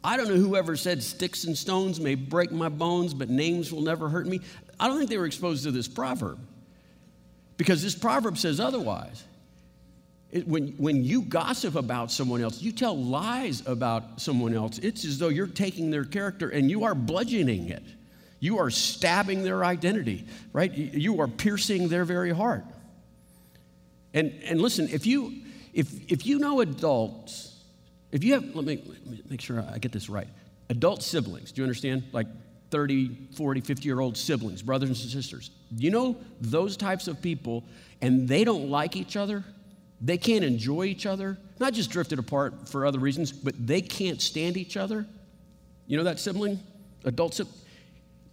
I 0.03 0.17
don't 0.17 0.27
know 0.27 0.36
whoever 0.36 0.75
said 0.75 1.01
sticks 1.01 1.46
and 1.46 1.58
stones 1.58 2.00
may 2.00 2.15
break 2.15 2.51
my 2.51 2.70
bones, 2.70 3.13
but 3.13 3.29
names 3.29 3.72
will 3.72 3.82
never 3.82 4.10
hurt 4.10 4.27
me. 4.27 4.41
I 4.79 4.88
don't 4.88 4.98
think 4.98 5.10
they 5.10 5.17
were 5.17 5.25
exposed 5.25 5.63
to 5.63 5.72
this 5.72 5.88
proverb 5.88 6.38
because 7.56 7.82
this 7.82 7.96
proverb 7.96 8.38
says 8.38 8.60
otherwise. 8.60 9.24
It, 10.29 10.46
when, 10.46 10.70
when 10.77 11.06
you 11.06 11.22
gossip 11.22 11.75
about 11.75 12.12
someone 12.12 12.41
else, 12.41 12.62
you 12.62 12.74
tell 12.74 12.98
lies 12.98 13.65
about 13.65 14.20
someone 14.20 14.53
else, 14.53 14.77
it's 14.79 15.06
as 15.06 15.17
though 15.17 15.29
you're 15.29 15.48
taking 15.48 15.89
their 15.89 16.03
character 16.03 16.50
and 16.50 16.70
you 16.70 16.84
are 16.84 16.94
bludgeoning 16.94 17.70
it. 17.70 17.84
You 18.39 18.60
are 18.60 18.70
stabbing 18.70 19.44
their 19.44 19.65
identity, 19.65 20.25
right? 20.53 20.72
You 20.72 21.22
are 21.22 21.27
piercing 21.27 21.88
their 21.88 22.06
very 22.06 22.32
heart. 22.32 22.65
And, 24.13 24.34
and 24.46 24.62
listen, 24.62 24.88
if 24.89 25.06
you, 25.06 25.34
if, 25.74 26.12
if 26.12 26.25
you 26.25 26.39
know 26.39 26.62
adults, 26.62 27.56
if 28.12 28.24
you 28.24 28.34
have, 28.34 28.56
let 28.56 28.65
me, 28.65 28.82
let 28.86 29.06
me 29.06 29.22
make 29.29 29.41
sure 29.41 29.63
I 29.74 29.77
get 29.79 29.91
this 29.91 30.10
right. 30.10 30.27
Adult 30.70 31.03
siblings, 31.03 31.51
do 31.51 31.62
you 31.62 31.65
understand? 31.65 32.03
Like 32.12 32.27
30, 32.72 33.29
40, 33.36 33.62
50 33.62 33.84
year 33.84 34.00
old 34.00 34.17
siblings, 34.17 34.62
brothers 34.62 34.89
and 34.89 34.98
sisters. 34.98 35.51
You 35.72 35.91
know 35.91 36.17
those 36.41 36.77
types 36.77 37.08
of 37.08 37.22
people, 37.22 37.63
and 38.01 38.27
they 38.27 38.44
don't 38.44 38.70
like 38.70 38.96
each 38.96 39.15
other 39.15 39.44
they 40.01 40.17
can't 40.17 40.44
enjoy 40.44 40.86
each 40.86 41.06
other, 41.06 41.38
not 41.60 41.74
just 41.74 41.89
drifted 41.89 42.20
apart 42.20 42.70
for 42.70 42.86
other 42.86 43.00
reasons, 43.00 43.32
but 43.32 43.56
they 43.65 43.82
can't 43.82 44.22
stand 44.22 44.58
each 44.58 44.77
other. 44.77 45.06
You 45.88 45.98
know 45.98 46.03
that 46.03 46.20
sibling? 46.20 46.60
Adult 47.03 47.34
sibling? 47.34 47.56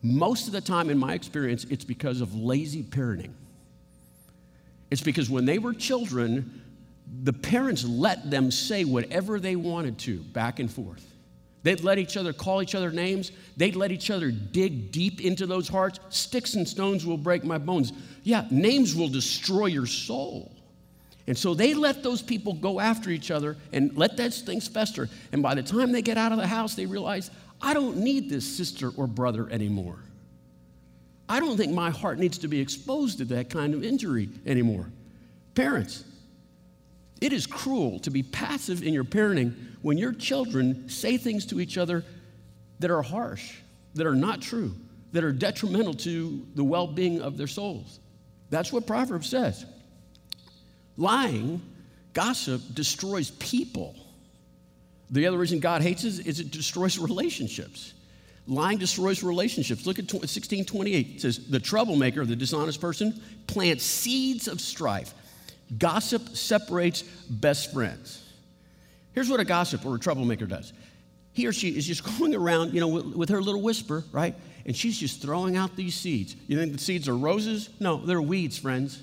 Most 0.04 0.46
of 0.46 0.52
the 0.52 0.60
time, 0.60 0.90
in 0.90 0.98
my 0.98 1.14
experience, 1.14 1.64
it's 1.70 1.84
because 1.84 2.20
of 2.20 2.34
lazy 2.34 2.82
parenting. 2.82 3.32
It's 4.90 5.00
because 5.00 5.30
when 5.30 5.46
they 5.46 5.58
were 5.58 5.72
children, 5.72 6.62
the 7.22 7.32
parents 7.32 7.84
let 7.84 8.30
them 8.30 8.50
say 8.50 8.84
whatever 8.84 9.40
they 9.40 9.56
wanted 9.56 9.98
to 10.00 10.18
back 10.18 10.60
and 10.60 10.70
forth. 10.70 11.10
They'd 11.62 11.82
let 11.82 11.98
each 11.98 12.18
other 12.18 12.34
call 12.34 12.60
each 12.60 12.74
other 12.74 12.90
names. 12.90 13.32
They'd 13.56 13.76
let 13.76 13.92
each 13.92 14.10
other 14.10 14.30
dig 14.30 14.92
deep 14.92 15.22
into 15.22 15.46
those 15.46 15.68
hearts. 15.68 15.98
Sticks 16.10 16.52
and 16.52 16.68
stones 16.68 17.06
will 17.06 17.16
break 17.16 17.42
my 17.42 17.56
bones. 17.56 17.94
Yeah, 18.24 18.46
names 18.50 18.94
will 18.94 19.08
destroy 19.08 19.66
your 19.66 19.86
soul. 19.86 20.52
And 21.26 21.38
so 21.38 21.54
they 21.54 21.72
let 21.72 22.02
those 22.02 22.20
people 22.20 22.52
go 22.52 22.78
after 22.78 23.08
each 23.08 23.30
other 23.30 23.56
and 23.72 23.96
let 23.96 24.18
those 24.18 24.42
things 24.42 24.68
fester. 24.68 25.08
And 25.32 25.42
by 25.42 25.54
the 25.54 25.62
time 25.62 25.92
they 25.92 26.02
get 26.02 26.18
out 26.18 26.32
of 26.32 26.38
the 26.38 26.46
house, 26.46 26.74
they 26.74 26.84
realize, 26.84 27.30
I 27.64 27.72
don't 27.72 27.96
need 27.96 28.28
this 28.28 28.44
sister 28.44 28.90
or 28.94 29.06
brother 29.06 29.48
anymore. 29.50 29.96
I 31.26 31.40
don't 31.40 31.56
think 31.56 31.72
my 31.72 31.88
heart 31.88 32.18
needs 32.18 32.36
to 32.38 32.48
be 32.48 32.60
exposed 32.60 33.18
to 33.18 33.24
that 33.26 33.48
kind 33.48 33.72
of 33.72 33.82
injury 33.82 34.28
anymore. 34.44 34.90
Parents, 35.54 36.04
it 37.22 37.32
is 37.32 37.46
cruel 37.46 37.98
to 38.00 38.10
be 38.10 38.22
passive 38.22 38.82
in 38.82 38.92
your 38.92 39.02
parenting 39.02 39.54
when 39.80 39.96
your 39.96 40.12
children 40.12 40.90
say 40.90 41.16
things 41.16 41.46
to 41.46 41.58
each 41.58 41.78
other 41.78 42.04
that 42.80 42.90
are 42.90 43.00
harsh, 43.00 43.54
that 43.94 44.06
are 44.06 44.14
not 44.14 44.42
true, 44.42 44.74
that 45.12 45.24
are 45.24 45.32
detrimental 45.32 45.94
to 45.94 46.46
the 46.56 46.64
well 46.64 46.86
being 46.86 47.22
of 47.22 47.38
their 47.38 47.46
souls. 47.46 47.98
That's 48.50 48.74
what 48.74 48.86
Proverbs 48.86 49.30
says. 49.30 49.64
Lying, 50.98 51.62
gossip 52.12 52.60
destroys 52.74 53.30
people. 53.30 53.96
The 55.14 55.26
other 55.26 55.38
reason 55.38 55.60
God 55.60 55.80
hates 55.80 56.02
is 56.02 56.40
it 56.40 56.50
destroys 56.50 56.98
relationships. 56.98 57.94
Lying 58.46 58.78
destroys 58.78 59.22
relationships. 59.22 59.86
Look 59.86 59.98
at 59.98 60.12
1628. 60.12 61.06
It 61.14 61.20
says, 61.20 61.46
The 61.46 61.60
troublemaker, 61.60 62.24
the 62.26 62.36
dishonest 62.36 62.80
person, 62.80 63.22
plants 63.46 63.84
seeds 63.84 64.48
of 64.48 64.60
strife. 64.60 65.14
Gossip 65.78 66.36
separates 66.36 67.02
best 67.02 67.72
friends. 67.72 68.22
Here's 69.12 69.30
what 69.30 69.38
a 69.38 69.44
gossip 69.44 69.86
or 69.86 69.94
a 69.94 69.98
troublemaker 69.98 70.46
does 70.46 70.72
he 71.34 71.46
or 71.46 71.52
she 71.52 71.70
is 71.76 71.86
just 71.86 72.04
going 72.18 72.34
around, 72.34 72.72
you 72.72 72.80
know, 72.80 72.88
with, 72.88 73.06
with, 73.06 73.28
her 73.28 73.42
little 73.42 73.60
whisper, 73.60 74.04
right? 74.12 74.34
And 74.64 74.74
she's 74.74 74.98
just 74.98 75.20
throwing 75.20 75.56
out 75.56 75.76
these 75.76 75.94
seeds. 75.94 76.34
You 76.46 76.58
think 76.58 76.72
the 76.72 76.78
seeds 76.78 77.08
are 77.08 77.16
roses? 77.16 77.68
No, 77.80 77.98
they're 77.98 78.22
weeds, 78.22 78.56
friends. 78.56 79.02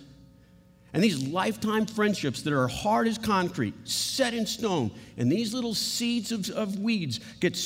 And 0.93 1.03
these 1.03 1.25
lifetime 1.27 1.85
friendships 1.85 2.41
that 2.41 2.53
are 2.53 2.67
hard 2.67 3.07
as 3.07 3.17
concrete, 3.17 3.73
set 3.87 4.33
in 4.33 4.45
stone, 4.45 4.91
and 5.17 5.31
these 5.31 5.53
little 5.53 5.73
seeds 5.73 6.31
of, 6.31 6.49
of 6.49 6.79
weeds 6.79 7.19
get 7.39 7.57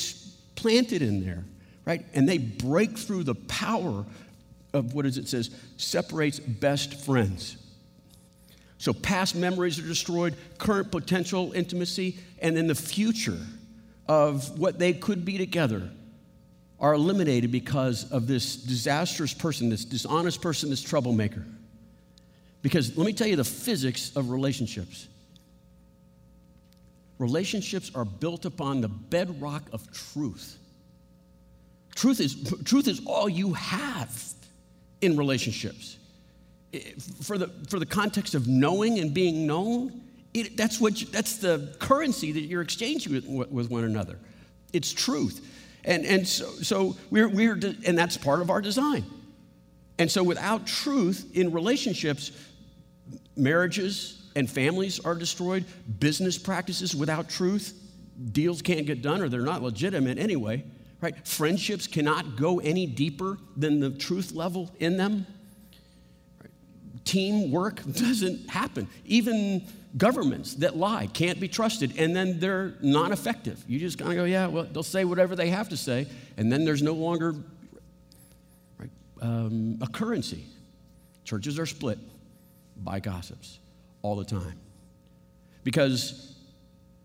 planted 0.54 1.02
in 1.02 1.24
there, 1.24 1.44
right? 1.84 2.04
And 2.14 2.28
they 2.28 2.38
break 2.38 2.96
through 2.96 3.24
the 3.24 3.34
power 3.34 4.04
of 4.72 4.94
what 4.94 5.06
is 5.06 5.18
it 5.18 5.28
says 5.28 5.50
separates 5.76 6.38
best 6.38 6.94
friends. 7.04 7.56
So 8.78 8.92
past 8.92 9.34
memories 9.34 9.78
are 9.78 9.86
destroyed, 9.86 10.36
current 10.58 10.92
potential 10.92 11.52
intimacy, 11.52 12.18
and 12.40 12.56
then 12.56 12.66
the 12.66 12.74
future 12.74 13.38
of 14.06 14.58
what 14.58 14.78
they 14.78 14.92
could 14.92 15.24
be 15.24 15.38
together 15.38 15.90
are 16.78 16.94
eliminated 16.94 17.50
because 17.50 18.10
of 18.12 18.26
this 18.26 18.54
disastrous 18.54 19.32
person, 19.32 19.70
this 19.70 19.84
dishonest 19.84 20.42
person, 20.42 20.68
this 20.68 20.82
troublemaker. 20.82 21.44
Because 22.66 22.96
let 22.98 23.06
me 23.06 23.12
tell 23.12 23.28
you 23.28 23.36
the 23.36 23.44
physics 23.44 24.10
of 24.16 24.30
relationships. 24.30 25.06
Relationships 27.20 27.92
are 27.94 28.04
built 28.04 28.44
upon 28.44 28.80
the 28.80 28.88
bedrock 28.88 29.62
of 29.72 29.88
truth. 29.92 30.58
Truth 31.94 32.18
is, 32.18 32.52
truth 32.64 32.88
is 32.88 33.02
all 33.06 33.28
you 33.28 33.52
have 33.52 34.20
in 35.00 35.16
relationships. 35.16 35.96
For 37.22 37.38
the, 37.38 37.52
for 37.68 37.78
the 37.78 37.86
context 37.86 38.34
of 38.34 38.48
knowing 38.48 38.98
and 38.98 39.14
being 39.14 39.46
known, 39.46 40.00
it, 40.34 40.56
that's, 40.56 40.80
what 40.80 41.00
you, 41.00 41.06
that's 41.06 41.36
the 41.38 41.72
currency 41.78 42.32
that 42.32 42.40
you're 42.40 42.62
exchanging 42.62 43.12
with, 43.12 43.48
with 43.48 43.70
one 43.70 43.84
another. 43.84 44.18
It's 44.72 44.92
truth. 44.92 45.40
And, 45.84 46.04
and 46.04 46.26
so, 46.26 46.46
so 46.46 46.96
we're, 47.12 47.28
we're, 47.28 47.60
and 47.86 47.96
that's 47.96 48.16
part 48.16 48.40
of 48.40 48.50
our 48.50 48.60
design. 48.60 49.04
And 50.00 50.10
so 50.10 50.24
without 50.24 50.66
truth 50.66 51.30
in 51.32 51.52
relationships, 51.52 52.32
marriages 53.36 54.22
and 54.34 54.50
families 54.50 55.00
are 55.00 55.14
destroyed, 55.14 55.64
business 55.98 56.38
practices 56.38 56.94
without 56.94 57.28
truth, 57.28 57.74
deals 58.32 58.62
can't 58.62 58.86
get 58.86 59.02
done 59.02 59.20
or 59.20 59.28
they're 59.28 59.40
not 59.40 59.62
legitimate 59.62 60.18
anyway, 60.18 60.64
right? 61.00 61.26
Friendships 61.26 61.86
cannot 61.86 62.36
go 62.36 62.60
any 62.60 62.86
deeper 62.86 63.38
than 63.56 63.80
the 63.80 63.90
truth 63.90 64.32
level 64.32 64.70
in 64.78 64.96
them. 64.96 65.26
Teamwork 67.04 67.82
doesn't 67.92 68.50
happen. 68.50 68.88
Even 69.04 69.66
governments 69.96 70.54
that 70.56 70.76
lie 70.76 71.06
can't 71.06 71.40
be 71.40 71.48
trusted 71.48 71.98
and 71.98 72.14
then 72.14 72.38
they're 72.38 72.74
non 72.82 73.12
effective. 73.12 73.62
You 73.66 73.78
just 73.78 73.98
kind 73.98 74.10
of 74.10 74.16
go, 74.16 74.24
yeah, 74.24 74.46
well, 74.46 74.64
they'll 74.64 74.82
say 74.82 75.04
whatever 75.04 75.34
they 75.36 75.48
have 75.50 75.70
to 75.70 75.76
say, 75.76 76.06
and 76.36 76.52
then 76.52 76.64
there's 76.64 76.82
no 76.82 76.92
longer 76.92 77.34
right, 78.78 78.90
um, 79.22 79.78
a 79.80 79.86
currency. 79.86 80.44
Churches 81.24 81.58
are 81.58 81.66
split 81.66 81.98
by 82.76 83.00
gossips 83.00 83.58
all 84.02 84.16
the 84.16 84.24
time. 84.24 84.58
Because 85.64 86.36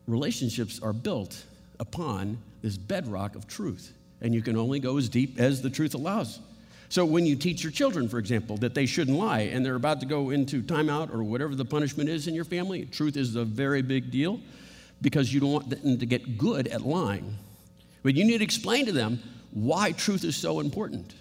relationships 0.07 0.79
are 0.81 0.93
built 0.93 1.43
upon 1.79 2.37
this 2.61 2.77
bedrock 2.77 3.35
of 3.35 3.47
truth, 3.47 3.93
and 4.21 4.35
you 4.35 4.41
can 4.41 4.55
only 4.55 4.79
go 4.79 4.97
as 4.97 5.09
deep 5.09 5.39
as 5.39 5.61
the 5.61 5.69
truth 5.69 5.95
allows. 5.95 6.39
So, 6.89 7.05
when 7.05 7.25
you 7.25 7.37
teach 7.37 7.63
your 7.63 7.71
children, 7.71 8.09
for 8.09 8.19
example, 8.19 8.57
that 8.57 8.75
they 8.75 8.85
shouldn't 8.85 9.17
lie 9.17 9.41
and 9.41 9.65
they're 9.65 9.75
about 9.75 10.01
to 10.01 10.05
go 10.05 10.29
into 10.29 10.61
timeout 10.61 11.13
or 11.13 11.23
whatever 11.23 11.55
the 11.55 11.63
punishment 11.63 12.09
is 12.09 12.27
in 12.27 12.35
your 12.35 12.43
family, 12.43 12.85
truth 12.85 13.15
is 13.15 13.35
a 13.35 13.45
very 13.45 13.81
big 13.81 14.11
deal 14.11 14.41
because 15.01 15.33
you 15.33 15.39
don't 15.39 15.53
want 15.53 15.69
them 15.69 15.97
to 15.97 16.05
get 16.05 16.37
good 16.37 16.67
at 16.67 16.81
lying. 16.81 17.33
But 18.03 18.15
you 18.15 18.25
need 18.25 18.39
to 18.39 18.43
explain 18.43 18.85
to 18.87 18.91
them 18.91 19.21
why 19.51 19.93
truth 19.93 20.23
is 20.23 20.35
so 20.35 20.59
important. 20.59 21.15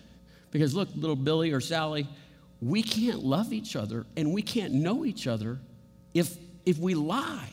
Because, 0.50 0.74
look, 0.74 0.88
little 0.96 1.16
Billy 1.16 1.52
or 1.52 1.60
Sally, 1.60 2.08
we 2.60 2.82
can't 2.82 3.22
love 3.22 3.52
each 3.52 3.76
other 3.76 4.06
and 4.16 4.32
we 4.32 4.42
can't 4.42 4.72
know 4.72 5.04
each 5.04 5.26
other 5.26 5.58
if, 6.14 6.36
if 6.66 6.78
we 6.78 6.94
lie. 6.94 7.48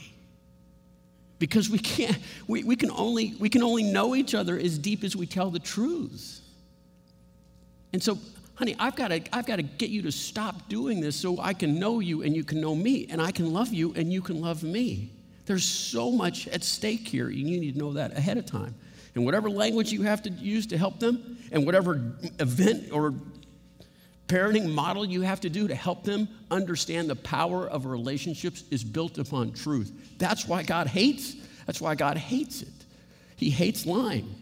Because 1.39 1.69
we 1.69 1.77
can't 1.77 2.17
we, 2.47 2.63
we, 2.63 2.75
can 2.75 2.89
only 2.89 3.35
we 3.39 3.47
can 3.47 3.61
only 3.61 3.83
know 3.83 4.15
each 4.15 4.33
other 4.33 4.57
as 4.57 4.79
deep 4.79 5.03
as 5.03 5.15
we 5.15 5.27
tell 5.27 5.51
the 5.51 5.59
truth. 5.59 6.41
And 7.93 8.01
so 8.01 8.17
honey 8.55 8.75
i've 8.79 8.95
got 8.95 9.09
to 9.09 9.21
i've 9.35 9.45
got 9.45 9.57
to 9.57 9.61
get 9.61 9.91
you 9.91 10.01
to 10.01 10.11
stop 10.11 10.67
doing 10.67 10.99
this 10.99 11.15
so 11.15 11.39
i 11.39 11.53
can 11.53 11.77
know 11.77 11.99
you 11.99 12.23
and 12.23 12.35
you 12.35 12.43
can 12.43 12.59
know 12.59 12.73
me 12.73 13.05
and 13.11 13.21
i 13.21 13.29
can 13.29 13.53
love 13.53 13.71
you 13.71 13.93
and 13.95 14.11
you 14.11 14.19
can 14.19 14.41
love 14.41 14.63
me. 14.63 15.11
There's 15.47 15.63
so 15.63 16.11
much 16.11 16.47
at 16.49 16.61
stake 16.63 17.07
here. 17.07 17.27
And 17.27 17.37
you 17.37 17.59
need 17.59 17.73
to 17.73 17.79
know 17.79 17.93
that 17.93 18.15
ahead 18.15 18.37
of 18.37 18.45
time. 18.45 18.75
And 19.15 19.25
whatever 19.25 19.49
language 19.49 19.91
you 19.91 20.03
have 20.03 20.21
to 20.23 20.29
use 20.29 20.67
to 20.67 20.77
help 20.77 20.99
them 20.99 21.37
and 21.51 21.65
whatever 21.65 22.13
event 22.39 22.91
or 22.91 23.15
parenting 24.27 24.73
model 24.73 25.05
you 25.05 25.21
have 25.21 25.41
to 25.41 25.49
do 25.49 25.67
to 25.67 25.75
help 25.75 26.03
them 26.03 26.27
understand 26.51 27.09
the 27.09 27.15
power 27.15 27.67
of 27.67 27.85
relationships 27.85 28.63
is 28.71 28.83
built 28.83 29.17
upon 29.17 29.53
truth. 29.53 29.91
That's 30.17 30.47
why 30.47 30.63
God 30.63 30.87
hates. 30.87 31.35
That's 31.65 31.81
why 31.81 31.95
God 31.95 32.17
hates 32.17 32.61
it. 32.61 32.67
He 33.35 33.49
hates 33.49 33.85
lying. 33.85 34.33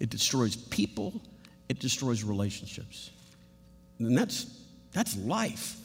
It 0.00 0.10
destroys 0.10 0.56
people, 0.56 1.20
it 1.68 1.78
destroys 1.78 2.22
relationships. 2.22 3.10
And 3.98 4.16
that's 4.16 4.46
that's 4.92 5.16
life. 5.16 5.76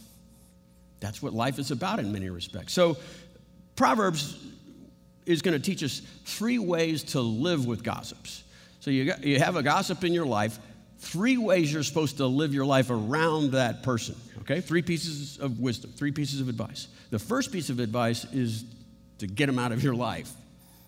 That's 0.99 1.21
what 1.21 1.33
life 1.33 1.59
is 1.59 1.71
about 1.71 1.99
in 1.99 2.11
many 2.11 2.29
respects. 2.29 2.73
So 2.73 2.97
Proverbs 3.75 4.37
is 5.25 5.41
going 5.41 5.59
to 5.59 5.63
teach 5.63 5.83
us 5.83 6.01
three 6.25 6.59
ways 6.59 7.03
to 7.03 7.21
live 7.21 7.65
with 7.65 7.83
gossips. 7.83 8.43
So 8.81 8.91
you, 8.91 9.05
got, 9.05 9.23
you 9.23 9.39
have 9.39 9.55
a 9.55 9.63
gossip 9.63 10.03
in 10.03 10.13
your 10.13 10.25
life, 10.25 10.59
three 10.99 11.37
ways 11.37 11.71
you're 11.71 11.83
supposed 11.83 12.17
to 12.17 12.27
live 12.27 12.53
your 12.53 12.65
life 12.65 12.89
around 12.89 13.51
that 13.51 13.83
person. 13.83 14.15
Okay? 14.41 14.61
Three 14.61 14.81
pieces 14.81 15.37
of 15.39 15.59
wisdom, 15.59 15.91
three 15.95 16.11
pieces 16.11 16.41
of 16.41 16.49
advice. 16.49 16.87
The 17.09 17.19
first 17.19 17.51
piece 17.51 17.69
of 17.69 17.79
advice 17.79 18.25
is 18.25 18.65
to 19.19 19.27
get 19.27 19.47
them 19.47 19.59
out 19.59 19.71
of 19.71 19.83
your 19.83 19.95
life. 19.95 20.31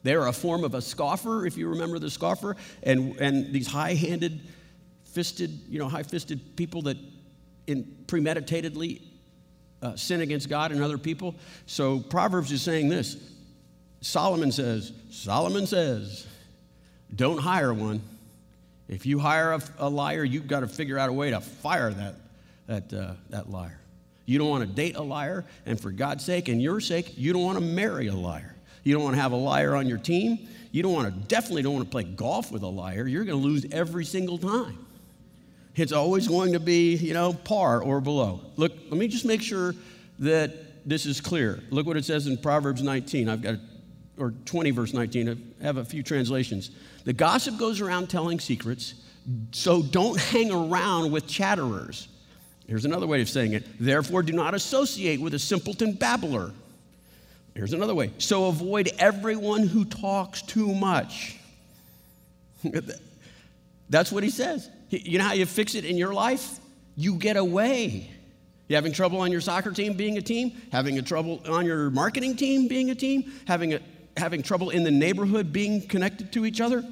They're 0.04 0.28
a 0.28 0.34
form 0.34 0.64
of 0.64 0.74
a 0.74 0.82
scoffer, 0.82 1.46
if 1.46 1.58
you 1.58 1.70
remember 1.70 2.00
the 2.00 2.10
scoffer, 2.10 2.56
and, 2.84 3.16
and 3.18 3.54
these 3.54 3.68
high 3.68 3.94
handed, 3.94 4.42
fisted, 5.04 5.52
you 5.70 5.80
know, 5.80 5.88
high 5.88 6.04
fisted 6.04 6.56
people 6.56 6.84
that 6.84 6.98
in 7.68 7.84
premeditatedly 8.08 9.02
uh, 9.82 9.96
sin 9.96 10.22
against 10.22 10.50
God 10.50 10.72
and 10.72 10.82
other 10.82 10.98
people. 10.98 11.36
So 11.66 12.00
Proverbs 12.00 12.52
is 12.52 12.62
saying 12.62 12.90
this 12.90 13.18
Solomon 14.02 14.52
says, 14.52 14.92
Solomon 15.12 15.68
says, 15.68 16.28
don't 17.16 17.38
hire 17.38 17.74
one. 17.74 18.02
If 18.92 19.06
you 19.06 19.20
hire 19.20 19.54
a, 19.54 19.62
a 19.80 19.90
liar, 19.90 20.24
you've 20.24 20.48
got 20.48 20.60
to 20.60 20.68
figure 20.68 21.00
out 21.00 21.10
a 21.10 21.14
way 21.14 21.32
to 21.32 21.40
fire 21.40 21.92
that, 21.92 22.16
that, 22.68 22.94
uh, 22.94 23.14
that 23.30 23.50
liar. 23.50 23.80
You 24.26 24.38
don't 24.38 24.50
want 24.50 24.68
to 24.68 24.70
date 24.70 24.98
a 24.98 25.02
liar, 25.02 25.46
and 25.66 25.80
for 25.80 25.92
God's 25.92 26.26
sake 26.26 26.50
and 26.50 26.62
your 26.62 26.82
sake, 26.82 27.18
you 27.18 27.32
don't 27.32 27.44
want 27.44 27.58
to 27.58 27.64
marry 27.64 28.08
a 28.08 28.14
liar. 28.14 28.54
You 28.84 28.94
don't 28.94 29.04
want 29.04 29.16
to 29.16 29.22
have 29.22 29.32
a 29.32 29.38
liar 29.38 29.76
on 29.76 29.88
your 29.88 29.98
team. 29.98 30.48
You 30.72 30.84
don't 30.84 30.94
want 30.94 31.14
to, 31.14 31.28
definitely 31.28 31.64
don't 31.64 31.74
want 31.74 31.86
to 31.86 31.92
play 31.92 32.04
golf 32.04 32.52
with 32.52 32.64
a 32.64 32.68
liar. 32.68 33.08
You're 33.08 33.24
going 33.24 33.42
to 33.42 33.48
lose 33.48 33.66
every 33.72 34.04
single 34.04 34.38
time. 34.38 34.86
It's 35.76 35.94
always 35.94 36.28
going 36.28 36.54
to 36.54 36.60
be, 36.60 36.96
you 36.96 37.14
know, 37.14 37.32
par 37.32 37.82
or 37.82 38.02
below. 38.02 38.42
Look, 38.58 38.74
let 38.90 39.00
me 39.00 39.08
just 39.08 39.24
make 39.24 39.42
sure 39.42 39.74
that 40.20 40.52
this 40.86 41.06
is 41.06 41.22
clear. 41.22 41.64
Look 41.70 41.86
what 41.86 41.96
it 41.96 42.04
says 42.04 42.28
in 42.28 42.38
Proverbs 42.38 42.82
19. 42.82 43.30
I've 43.30 43.42
got, 43.42 43.56
or 44.22 44.32
20, 44.46 44.72
verse 44.72 44.94
19. 44.94 45.54
I 45.60 45.64
have 45.64 45.78
a 45.78 45.86
few 45.86 46.04
translations. 46.04 46.72
The 47.06 47.14
gossip 47.14 47.58
goes 47.58 47.82
around 47.82 48.10
telling 48.10 48.40
secrets, 48.40 48.94
so 49.52 49.82
don't 49.82 50.20
hang 50.20 50.52
around 50.52 51.12
with 51.12 51.28
chatterers. 51.28 52.08
Here's 52.68 52.86
another 52.86 53.08
way 53.08 53.22
of 53.22 53.30
saying 53.30 53.54
it. 53.54 53.66
Therefore, 53.80 54.24
do 54.24 54.34
not 54.34 54.54
associate 54.54 55.20
with 55.20 55.34
a 55.34 55.40
simpleton 55.40 55.94
babbler. 55.94 56.52
Here's 57.56 57.74
another 57.74 57.96
way. 57.96 58.12
So 58.18 58.46
avoid 58.46 58.92
everyone 58.98 59.68
who 59.68 59.84
talks 59.84 60.42
too 60.42 60.74
much. 60.74 61.38
That's 63.90 64.12
what 64.12 64.24
he 64.24 64.30
says. 64.30 64.70
You 64.90 65.18
know 65.18 65.26
how 65.26 65.34
you 65.34 65.46
fix 65.46 65.76
it 65.76 65.84
in 65.84 65.98
your 65.98 66.14
life? 66.14 66.60
You 66.96 67.16
get 67.16 67.38
away. 67.38 68.10
You 68.68 68.76
having 68.76 68.94
trouble 68.94 69.20
on 69.20 69.34
your 69.34 69.42
soccer 69.42 69.72
team 69.72 69.94
being 69.94 70.18
a 70.18 70.22
team? 70.22 70.54
Having 70.72 70.98
a 70.98 71.02
trouble 71.02 71.42
on 71.50 71.66
your 71.66 71.90
marketing 71.90 72.38
team 72.38 72.70
being 72.70 72.90
a 72.90 72.96
team? 72.96 73.30
Having, 73.46 73.74
a, 73.74 73.80
having 74.18 74.44
trouble 74.44 74.70
in 74.70 74.84
the 74.84 74.92
neighborhood 74.92 75.52
being 75.52 75.88
connected 75.88 76.32
to 76.34 76.46
each 76.46 76.62
other? 76.62 76.84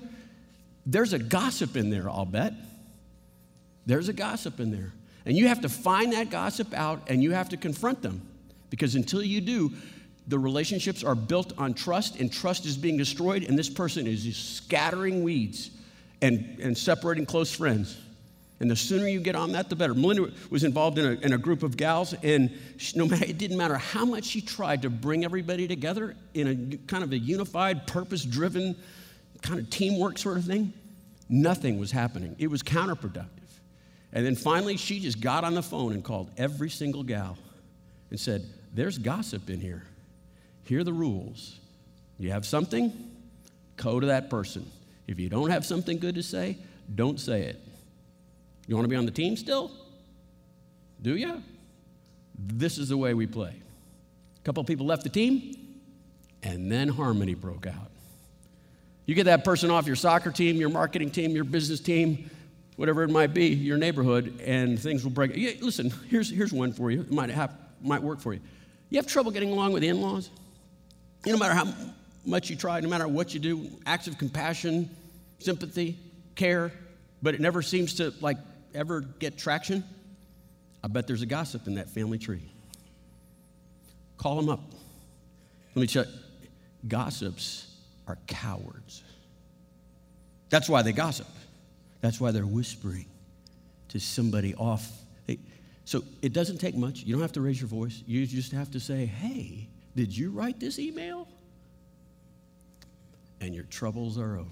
There's 0.85 1.13
a 1.13 1.19
gossip 1.19 1.75
in 1.75 1.89
there, 1.89 2.09
I'll 2.09 2.25
bet. 2.25 2.53
There's 3.85 4.09
a 4.09 4.13
gossip 4.13 4.59
in 4.59 4.71
there. 4.71 4.93
And 5.25 5.37
you 5.37 5.47
have 5.47 5.61
to 5.61 5.69
find 5.69 6.13
that 6.13 6.29
gossip 6.29 6.73
out 6.73 7.03
and 7.07 7.21
you 7.21 7.31
have 7.31 7.49
to 7.49 7.57
confront 7.57 8.01
them. 8.01 8.21
Because 8.69 8.95
until 8.95 9.21
you 9.21 9.41
do, 9.41 9.73
the 10.27 10.37
relationships 10.37 11.03
are 11.03 11.15
built 11.15 11.53
on 11.57 11.73
trust 11.73 12.19
and 12.19 12.31
trust 12.31 12.65
is 12.65 12.77
being 12.77 12.97
destroyed, 12.97 13.43
and 13.43 13.57
this 13.57 13.69
person 13.69 14.05
is 14.05 14.23
just 14.23 14.55
scattering 14.57 15.23
weeds 15.23 15.71
and, 16.21 16.59
and 16.61 16.77
separating 16.77 17.25
close 17.25 17.51
friends. 17.51 17.97
And 18.59 18.69
the 18.69 18.75
sooner 18.75 19.07
you 19.07 19.21
get 19.21 19.35
on 19.35 19.53
that, 19.53 19.69
the 19.69 19.75
better. 19.75 19.93
Melinda 19.93 20.31
was 20.49 20.65
involved 20.65 20.97
in 20.97 21.05
a, 21.05 21.11
in 21.25 21.33
a 21.33 21.37
group 21.37 21.63
of 21.63 21.77
gals, 21.77 22.13
and 22.23 22.51
she, 22.77 22.97
no 22.97 23.07
matter, 23.07 23.23
it 23.25 23.37
didn't 23.37 23.57
matter 23.57 23.77
how 23.77 24.03
much 24.03 24.25
she 24.25 24.41
tried 24.41 24.81
to 24.81 24.89
bring 24.89 25.23
everybody 25.23 25.67
together 25.67 26.15
in 26.33 26.47
a 26.47 26.77
kind 26.87 27.03
of 27.03 27.13
a 27.13 27.17
unified, 27.17 27.87
purpose 27.87 28.25
driven, 28.25 28.75
kind 29.41 29.59
of 29.59 29.69
teamwork 29.69 30.17
sort 30.17 30.37
of 30.37 30.43
thing, 30.43 30.73
nothing 31.29 31.79
was 31.79 31.91
happening. 31.91 32.35
It 32.37 32.47
was 32.47 32.61
counterproductive. 32.61 33.27
And 34.11 34.25
then 34.25 34.35
finally, 34.35 34.75
she 34.75 34.99
just 34.99 35.21
got 35.21 35.43
on 35.43 35.53
the 35.53 35.63
phone 35.63 35.93
and 35.93 36.03
called 36.03 36.31
every 36.37 36.69
single 36.69 37.03
gal 37.03 37.37
and 38.09 38.19
said, 38.19 38.45
There's 38.73 38.97
gossip 38.97 39.49
in 39.49 39.61
here. 39.61 39.83
Here 40.63 40.81
are 40.81 40.83
the 40.83 40.93
rules. 40.93 41.59
You 42.17 42.31
have 42.31 42.45
something? 42.45 42.91
Go 43.77 43.99
to 43.99 44.07
that 44.07 44.29
person. 44.29 44.69
If 45.07 45.19
you 45.19 45.29
don't 45.29 45.49
have 45.49 45.65
something 45.65 45.99
good 45.99 46.15
to 46.15 46.23
say, 46.23 46.57
don't 46.93 47.19
say 47.19 47.43
it. 47.43 47.61
You 48.69 48.75
want 48.75 48.85
to 48.85 48.89
be 48.89 48.95
on 48.95 49.05
the 49.07 49.11
team 49.11 49.35
still? 49.35 49.71
Do 51.01 51.17
you? 51.17 51.41
This 52.37 52.77
is 52.77 52.89
the 52.89 52.97
way 52.97 53.15
we 53.15 53.25
play. 53.25 53.55
A 54.37 54.41
couple 54.43 54.63
people 54.63 54.85
left 54.85 55.01
the 55.01 55.09
team, 55.09 55.55
and 56.43 56.71
then 56.71 56.87
harmony 56.87 57.33
broke 57.33 57.65
out. 57.65 57.89
You 59.07 59.15
get 59.15 59.23
that 59.23 59.43
person 59.43 59.71
off 59.71 59.87
your 59.87 59.95
soccer 59.95 60.29
team, 60.31 60.57
your 60.57 60.69
marketing 60.69 61.09
team, 61.09 61.31
your 61.31 61.45
business 61.45 61.79
team, 61.79 62.29
whatever 62.75 63.01
it 63.01 63.09
might 63.09 63.33
be, 63.33 63.47
your 63.47 63.79
neighborhood, 63.79 64.39
and 64.45 64.79
things 64.79 65.03
will 65.03 65.09
break. 65.09 65.35
Yeah, 65.35 65.53
listen, 65.61 65.91
here's, 66.07 66.29
here's 66.29 66.53
one 66.53 66.71
for 66.71 66.91
you. 66.91 67.01
It 67.01 67.11
might, 67.11 67.31
have, 67.31 67.57
might 67.81 68.03
work 68.03 68.19
for 68.19 68.35
you. 68.35 68.39
You 68.91 68.99
have 68.99 69.07
trouble 69.07 69.31
getting 69.31 69.49
along 69.49 69.73
with 69.73 69.83
in 69.83 69.99
laws? 69.99 70.29
no 71.25 71.37
matter 71.37 71.55
how 71.55 71.73
much 72.23 72.51
you 72.51 72.55
try, 72.55 72.79
no 72.81 72.87
matter 72.87 73.07
what 73.07 73.33
you 73.33 73.39
do, 73.39 73.67
acts 73.87 74.05
of 74.05 74.19
compassion, 74.19 74.91
sympathy, 75.39 75.97
care, 76.35 76.71
but 77.23 77.33
it 77.33 77.41
never 77.41 77.63
seems 77.63 77.95
to 77.95 78.13
like 78.21 78.37
ever 78.73 79.01
get 79.01 79.37
traction, 79.37 79.83
I 80.83 80.87
bet 80.87 81.07
there's 81.07 81.21
a 81.21 81.27
gossip 81.27 81.67
in 81.67 81.75
that 81.75 81.89
family 81.89 82.17
tree. 82.17 82.51
Call 84.17 84.35
them 84.35 84.49
up. 84.49 84.61
Let 85.75 85.81
me 85.81 85.87
check. 85.87 86.07
Gossips 86.87 87.75
are 88.07 88.17
cowards. 88.27 89.03
That's 90.49 90.67
why 90.69 90.81
they 90.81 90.91
gossip. 90.91 91.27
That's 92.01 92.19
why 92.19 92.31
they're 92.31 92.45
whispering 92.45 93.05
to 93.89 93.99
somebody 93.99 94.55
off. 94.55 94.89
So 95.85 96.03
it 96.21 96.33
doesn't 96.33 96.59
take 96.59 96.75
much. 96.75 97.03
You 97.03 97.13
don't 97.13 97.21
have 97.21 97.31
to 97.33 97.41
raise 97.41 97.59
your 97.59 97.67
voice. 97.67 98.03
You 98.05 98.25
just 98.27 98.51
have 98.51 98.69
to 98.71 98.79
say, 98.79 99.05
hey, 99.05 99.67
did 99.95 100.15
you 100.15 100.29
write 100.29 100.59
this 100.59 100.77
email? 100.77 101.27
And 103.41 103.55
your 103.55 103.63
troubles 103.65 104.17
are 104.17 104.37
over. 104.37 104.49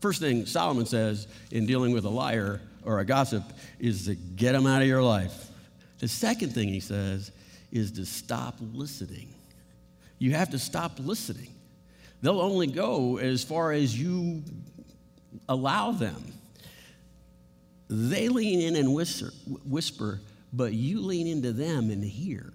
First 0.00 0.20
thing 0.20 0.46
Solomon 0.46 0.86
says 0.86 1.26
in 1.50 1.66
dealing 1.66 1.92
with 1.92 2.04
a 2.04 2.08
liar 2.08 2.60
or 2.88 3.00
a 3.00 3.04
gossip 3.04 3.44
is 3.78 4.06
to 4.06 4.14
get 4.14 4.52
them 4.52 4.66
out 4.66 4.80
of 4.80 4.88
your 4.88 5.02
life. 5.02 5.48
The 5.98 6.08
second 6.08 6.54
thing 6.54 6.68
he 6.68 6.80
says 6.80 7.30
is 7.70 7.92
to 7.92 8.06
stop 8.06 8.56
listening. 8.72 9.28
You 10.18 10.32
have 10.32 10.50
to 10.50 10.58
stop 10.58 10.92
listening. 10.98 11.54
They'll 12.22 12.40
only 12.40 12.66
go 12.66 13.18
as 13.18 13.44
far 13.44 13.72
as 13.72 14.00
you 14.00 14.42
allow 15.50 15.92
them. 15.92 16.32
They 17.90 18.30
lean 18.30 18.62
in 18.62 18.74
and 18.74 18.94
whisper, 18.94 19.32
whisper, 19.66 20.20
but 20.54 20.72
you 20.72 21.00
lean 21.02 21.26
into 21.26 21.52
them 21.52 21.90
and 21.90 22.02
hear. 22.02 22.50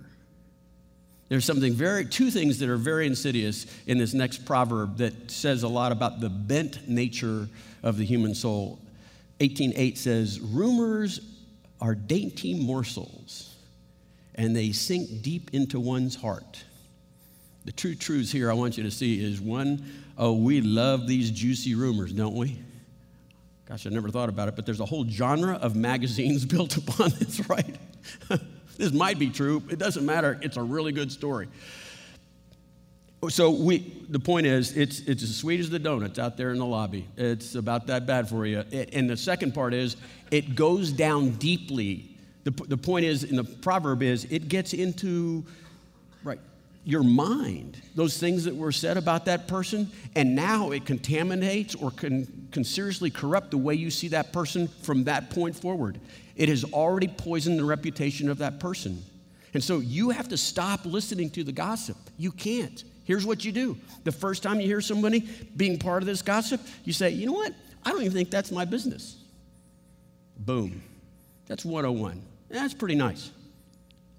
There's 1.29 1.45
something 1.45 1.73
very, 1.73 2.05
two 2.05 2.31
things 2.31 2.57
that 2.59 2.69
are 2.69 2.77
very 2.77 3.05
insidious 3.05 3.67
in 3.85 3.99
this 3.99 4.15
next 4.15 4.45
proverb 4.45 4.97
that 4.97 5.29
says 5.29 5.61
a 5.61 5.67
lot 5.67 5.91
about 5.91 6.21
the 6.21 6.29
bent 6.29 6.89
nature 6.89 7.47
of 7.83 7.97
the 7.97 8.05
human 8.05 8.33
soul. 8.33 8.79
18:8 9.39 9.97
says, 9.97 10.39
"Rumors 10.39 11.19
are 11.81 11.95
dainty 11.95 12.53
morsels, 12.53 13.55
and 14.35 14.55
they 14.55 14.71
sink 14.71 15.21
deep 15.21 15.49
into 15.53 15.79
one's 15.79 16.15
heart." 16.15 16.63
The 17.65 17.71
true 17.71 17.95
truths 17.95 18.31
here 18.31 18.51
I 18.51 18.53
want 18.53 18.77
you 18.77 18.83
to 18.83 18.91
see 18.91 19.23
is 19.23 19.39
one, 19.39 19.85
oh, 20.17 20.33
we 20.33 20.61
love 20.61 21.07
these 21.07 21.31
juicy 21.31 21.75
rumors, 21.75 22.11
don't 22.11 22.35
we? 22.35 22.59
Gosh, 23.67 23.87
I 23.87 23.89
never 23.89 24.09
thought 24.09 24.27
about 24.27 24.49
it, 24.49 24.55
but 24.55 24.65
there's 24.65 24.81
a 24.81 24.85
whole 24.85 25.07
genre 25.07 25.55
of 25.55 25.75
magazines 25.75 26.45
built 26.53 26.77
upon 26.77 27.11
this, 27.19 27.47
right? 27.49 27.75
This 28.75 28.91
might 28.91 29.19
be 29.19 29.29
true. 29.29 29.61
It 29.69 29.77
doesn't 29.77 30.05
matter. 30.05 30.39
It's 30.41 30.57
a 30.57 30.63
really 30.63 30.91
good 30.91 31.11
story. 31.11 31.47
So 33.29 33.51
we, 33.51 33.79
the 34.09 34.19
point 34.19 34.45
is, 34.45 34.75
it's, 34.75 34.99
it's 35.01 35.23
as 35.23 35.35
sweet 35.35 35.59
as 35.59 35.69
the 35.69 35.79
donuts 35.79 36.19
out 36.19 36.35
there 36.37 36.51
in 36.51 36.59
the 36.59 36.65
lobby. 36.65 37.07
It's 37.15 37.55
about 37.55 37.87
that 37.87 38.05
bad 38.05 38.27
for 38.27 38.45
you. 38.45 38.63
It, 38.71 38.93
and 38.93 39.09
the 39.09 39.17
second 39.17 39.53
part 39.53 39.73
is, 39.73 39.95
it 40.31 40.55
goes 40.55 40.91
down 40.91 41.31
deeply. 41.31 42.15
The, 42.43 42.51
the 42.51 42.77
point 42.77 43.05
is, 43.05 43.23
in 43.23 43.35
the 43.35 43.43
proverb 43.43 44.03
is, 44.03 44.25
it 44.25 44.49
gets 44.49 44.73
into, 44.73 45.45
right, 46.23 46.39
your 46.83 47.03
mind, 47.03 47.81
those 47.95 48.17
things 48.17 48.43
that 48.43 48.55
were 48.55 48.71
said 48.71 48.97
about 48.97 49.25
that 49.25 49.47
person, 49.47 49.89
and 50.15 50.35
now 50.35 50.71
it 50.71 50.85
contaminates 50.85 51.75
or 51.75 51.91
can, 51.91 52.49
can 52.51 52.63
seriously 52.63 53.09
corrupt 53.09 53.51
the 53.51 53.57
way 53.57 53.73
you 53.73 53.89
see 53.89 54.09
that 54.09 54.33
person 54.33 54.67
from 54.67 55.05
that 55.05 55.29
point 55.29 55.55
forward. 55.55 55.99
It 56.35 56.49
has 56.49 56.65
already 56.65 57.07
poisoned 57.07 57.57
the 57.57 57.63
reputation 57.63 58.29
of 58.29 58.39
that 58.39 58.59
person. 58.59 59.01
And 59.53 59.63
so 59.63 59.79
you 59.79 60.09
have 60.09 60.27
to 60.29 60.37
stop 60.37 60.85
listening 60.85 61.29
to 61.31 61.43
the 61.43 61.51
gossip. 61.51 61.97
You 62.17 62.31
can't. 62.31 62.83
Here's 63.05 63.25
what 63.25 63.43
you 63.43 63.51
do 63.51 63.77
the 64.03 64.11
first 64.11 64.43
time 64.43 64.59
you 64.59 64.67
hear 64.67 64.81
somebody 64.81 65.21
being 65.55 65.77
part 65.77 66.01
of 66.03 66.07
this 66.07 66.21
gossip, 66.21 66.61
you 66.83 66.93
say, 66.93 67.09
you 67.09 67.25
know 67.25 67.33
what? 67.33 67.53
I 67.85 67.89
don't 67.89 68.01
even 68.01 68.13
think 68.13 68.31
that's 68.31 68.51
my 68.51 68.65
business. 68.65 69.17
Boom. 70.37 70.81
That's 71.47 71.65
101. 71.65 72.21
That's 72.49 72.73
pretty 72.73 72.95
nice. 72.95 73.31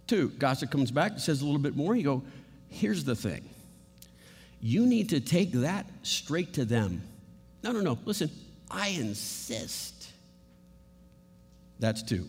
Two, 0.07 0.29
gossip 0.39 0.71
comes 0.71 0.91
back, 0.91 1.19
says 1.19 1.41
a 1.41 1.45
little 1.45 1.61
bit 1.61 1.77
more. 1.77 1.97
You 1.97 2.03
go, 2.03 2.23
here's 2.69 3.05
the 3.05 3.17
thing. 3.17 3.49
You 4.61 4.87
need 4.87 5.11
to 5.11 5.21
take 5.21 5.53
that 5.53 5.87
straight 6.03 6.55
to 6.55 6.65
them. 6.65 7.03
No, 7.63 7.73
no, 7.73 7.81
no. 7.81 7.99
Listen, 8.05 8.31
I 8.71 8.89
insist. 8.89 10.11
That's 11.79 12.03
two. 12.03 12.29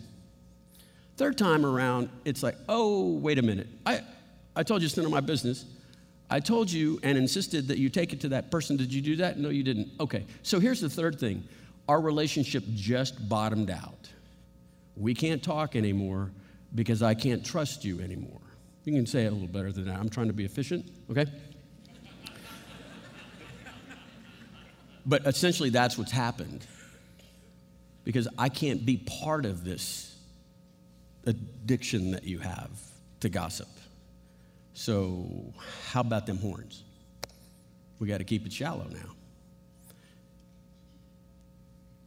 Third 1.18 1.38
time 1.38 1.66
around, 1.66 2.10
it's 2.24 2.44
like, 2.44 2.56
oh, 2.68 3.14
wait 3.14 3.40
a 3.40 3.42
minute. 3.42 3.68
I, 3.86 4.02
I 4.56 4.64
told 4.64 4.82
you 4.82 4.86
it's 4.86 4.98
none 4.98 5.06
of 5.06 5.12
my 5.12 5.22
business. 5.22 5.66
I 6.30 6.40
told 6.40 6.72
you 6.72 7.00
and 7.04 7.18
insisted 7.18 7.68
that 7.68 7.78
you 7.78 7.90
take 7.90 8.14
it 8.14 8.22
to 8.22 8.30
that 8.30 8.50
person. 8.50 8.78
Did 8.78 8.94
you 8.94 9.02
do 9.02 9.18
that? 9.18 9.38
No, 9.38 9.50
you 9.50 9.64
didn't. 9.64 9.90
Okay. 10.00 10.26
So 10.44 10.60
here's 10.60 10.82
the 10.82 10.90
third 10.90 11.20
thing 11.20 11.44
our 11.88 12.02
relationship 12.02 12.64
just 12.74 13.30
bottomed 13.30 13.70
out. 13.70 14.10
We 14.96 15.14
can't 15.14 15.44
talk 15.44 15.76
anymore 15.76 16.32
because 16.74 17.04
I 17.04 17.14
can't 17.14 17.46
trust 17.46 17.86
you 17.86 18.02
anymore. 18.02 18.42
You 18.86 18.94
can 18.94 19.06
say 19.06 19.26
it 19.26 19.28
a 19.28 19.32
little 19.32 19.48
better 19.48 19.72
than 19.72 19.86
that. 19.86 20.00
I'm 20.00 20.10
trying 20.10 20.28
to 20.28 20.34
be 20.34 20.46
efficient, 20.46 20.90
okay? 21.10 21.26
but 25.06 25.26
essentially, 25.26 25.70
that's 25.70 25.98
what's 25.98 26.12
happened 26.12 26.66
because 28.04 28.28
I 28.38 28.50
can't 28.50 28.86
be 28.86 28.98
part 28.98 29.46
of 29.46 29.64
this 29.64 30.16
addiction 31.26 32.12
that 32.12 32.24
you 32.24 32.40
have 32.40 32.70
to 33.22 33.30
gossip. 33.30 33.68
So, 34.76 35.54
how 35.88 36.02
about 36.02 36.26
them 36.26 36.38
horns? 36.38 36.84
We 37.98 38.10
got 38.10 38.18
to 38.18 38.26
keep 38.26 38.46
it 38.46 38.52
shallow 38.52 38.86
now. 38.92 39.16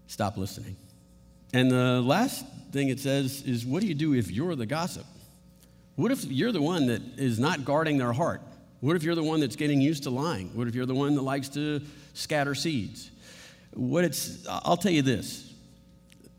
Stop 0.07 0.37
listening. 0.37 0.77
And 1.55 1.71
the 1.71 2.03
last 2.03 2.45
thing 2.71 2.91
it 2.91 3.01
says 3.01 3.43
is 3.43 3.65
what 3.65 3.81
do 3.81 3.89
you 3.89 3.95
do 3.95 4.13
if 4.15 4.31
you're 4.31 4.55
the 4.55 4.67
gossip? 4.67 5.07
What 5.97 6.13
if 6.13 6.25
you're 6.27 6.53
the 6.53 6.61
one 6.61 6.87
that 6.89 7.01
is 7.17 7.39
not 7.39 7.65
guarding 7.65 7.97
their 7.97 8.13
heart? 8.13 8.43
What 8.81 8.97
if 8.97 9.03
you're 9.03 9.15
the 9.15 9.25
one 9.25 9.41
that's 9.41 9.57
getting 9.57 9.81
used 9.81 10.03
to 10.03 10.11
lying? 10.11 10.51
What 10.55 10.69
if 10.69 10.75
you're 10.75 10.87
the 10.87 10.95
one 10.95 11.15
that 11.15 11.23
likes 11.23 11.49
to 11.51 11.81
scatter 12.13 12.55
seeds? 12.55 13.11
What 13.73 14.05
it's, 14.05 14.47
I'll 14.47 14.77
tell 14.77 14.93
you 14.93 15.03
this 15.03 15.48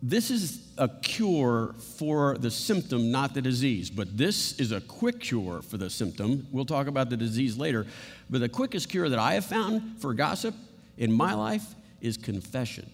this 0.02 0.32
is 0.32 0.66
a 0.78 0.88
cure 0.88 1.76
for 1.98 2.38
the 2.38 2.50
symptom, 2.50 3.12
not 3.12 3.34
the 3.34 3.42
disease. 3.42 3.90
But 3.90 4.18
this 4.18 4.58
is 4.60 4.72
a 4.72 4.80
quick 4.80 5.20
cure 5.20 5.62
for 5.62 5.78
the 5.78 5.90
symptom. 5.90 6.48
We'll 6.52 6.66
talk 6.66 6.88
about 6.88 7.10
the 7.10 7.18
disease 7.18 7.58
later. 7.58 7.86
But 8.30 8.40
the 8.40 8.50
quickest 8.50 8.90
cure 8.90 9.10
that 9.10 9.20
I 9.20 9.34
have 9.34 9.46
found 9.46 10.00
for 10.00 10.14
gossip 10.14 10.56
in 10.98 11.12
my 11.12 11.34
life 11.34 11.76
is 12.00 12.16
confession. 12.16 12.90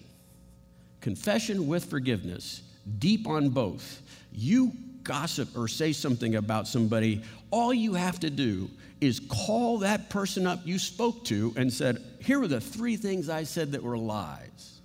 Confession 1.00 1.68
with 1.68 1.84
forgiveness, 1.84 2.62
deep 2.98 3.28
on 3.28 3.50
both. 3.50 4.02
You 4.32 4.72
gossip 5.04 5.56
or 5.56 5.68
say 5.68 5.92
something 5.92 6.34
about 6.34 6.66
somebody, 6.66 7.22
all 7.52 7.72
you 7.72 7.94
have 7.94 8.18
to 8.20 8.30
do 8.30 8.68
is 9.00 9.20
call 9.20 9.78
that 9.78 10.10
person 10.10 10.46
up 10.46 10.60
you 10.64 10.78
spoke 10.78 11.24
to 11.26 11.54
and 11.56 11.72
said, 11.72 12.02
Here 12.18 12.42
are 12.42 12.48
the 12.48 12.60
three 12.60 12.96
things 12.96 13.28
I 13.28 13.44
said 13.44 13.72
that 13.72 13.82
were 13.82 13.96
lies. 13.96 14.75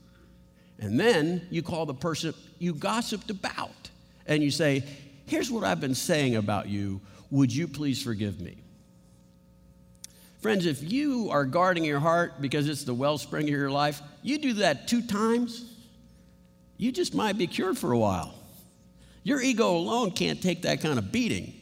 And 0.82 1.00
then 1.00 1.48
you 1.50 1.62
call 1.62 1.86
the 1.86 1.94
person 1.94 2.34
you 2.60 2.74
gossiped 2.74 3.30
about 3.30 3.90
and 4.26 4.44
you 4.44 4.52
say, 4.52 4.84
Here's 5.28 5.50
what 5.50 5.64
I've 5.64 5.80
been 5.80 5.96
saying 5.96 6.36
about 6.36 6.68
you. 6.68 7.00
Would 7.30 7.56
you 7.56 7.70
please 7.70 8.04
forgive 8.04 8.42
me? 8.42 8.58
Friends, 10.42 10.66
if 10.66 10.84
you 10.84 11.30
are 11.32 11.46
guarding 11.46 11.86
your 11.86 12.00
heart 12.00 12.42
because 12.42 12.68
it's 12.68 12.84
the 12.84 12.94
wellspring 12.94 13.46
of 13.46 13.50
your 13.50 13.72
life, 13.72 14.02
you 14.24 14.40
do 14.40 14.54
that 14.54 14.88
two 14.90 15.02
times, 15.02 15.72
you 16.76 16.92
just 16.92 17.14
might 17.14 17.38
be 17.38 17.48
cured 17.48 17.78
for 17.78 17.94
a 17.94 17.98
while. 17.98 18.34
Your 19.24 19.42
ego 19.42 19.78
alone 19.78 20.12
can't 20.12 20.42
take 20.42 20.64
that 20.64 20.82
kind 20.82 20.98
of 20.98 21.12
beating. 21.12 21.54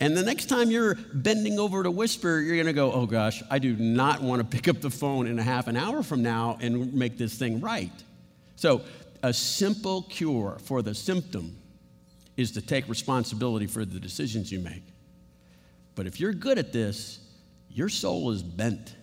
And 0.00 0.16
the 0.16 0.22
next 0.22 0.46
time 0.46 0.70
you're 0.70 0.96
bending 1.14 1.58
over 1.58 1.82
to 1.84 1.90
whisper, 1.90 2.40
you're 2.40 2.56
going 2.56 2.66
to 2.66 2.72
go, 2.72 2.92
oh 2.92 3.06
gosh, 3.06 3.42
I 3.50 3.60
do 3.60 3.76
not 3.76 4.20
want 4.20 4.42
to 4.42 4.44
pick 4.44 4.66
up 4.66 4.80
the 4.80 4.90
phone 4.90 5.28
in 5.28 5.38
a 5.38 5.42
half 5.42 5.68
an 5.68 5.76
hour 5.76 6.02
from 6.02 6.22
now 6.22 6.58
and 6.60 6.92
make 6.92 7.16
this 7.16 7.34
thing 7.34 7.60
right. 7.60 7.92
So, 8.56 8.82
a 9.22 9.32
simple 9.32 10.02
cure 10.02 10.58
for 10.62 10.82
the 10.82 10.94
symptom 10.94 11.56
is 12.36 12.52
to 12.52 12.60
take 12.60 12.88
responsibility 12.88 13.66
for 13.66 13.84
the 13.84 13.98
decisions 13.98 14.52
you 14.52 14.60
make. 14.60 14.82
But 15.94 16.06
if 16.06 16.20
you're 16.20 16.32
good 16.32 16.58
at 16.58 16.72
this, 16.72 17.20
your 17.70 17.88
soul 17.88 18.30
is 18.32 18.42
bent. 18.42 18.94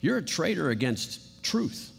You're 0.00 0.18
a 0.18 0.22
traitor 0.22 0.70
against 0.70 1.42
truth. 1.42 1.92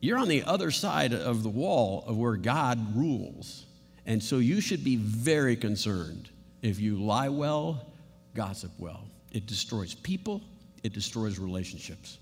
You're 0.00 0.18
on 0.18 0.28
the 0.28 0.44
other 0.44 0.70
side 0.70 1.12
of 1.12 1.42
the 1.42 1.48
wall 1.48 2.04
of 2.06 2.16
where 2.16 2.36
God 2.36 2.96
rules. 2.96 3.66
And 4.06 4.22
so 4.22 4.38
you 4.38 4.60
should 4.60 4.84
be 4.84 4.96
very 4.96 5.56
concerned 5.56 6.30
if 6.62 6.78
you 6.80 6.96
lie 6.96 7.28
well, 7.28 7.92
gossip 8.34 8.72
well. 8.78 9.04
It 9.32 9.46
destroys 9.46 9.94
people, 9.94 10.42
it 10.82 10.92
destroys 10.92 11.38
relationships. 11.38 12.18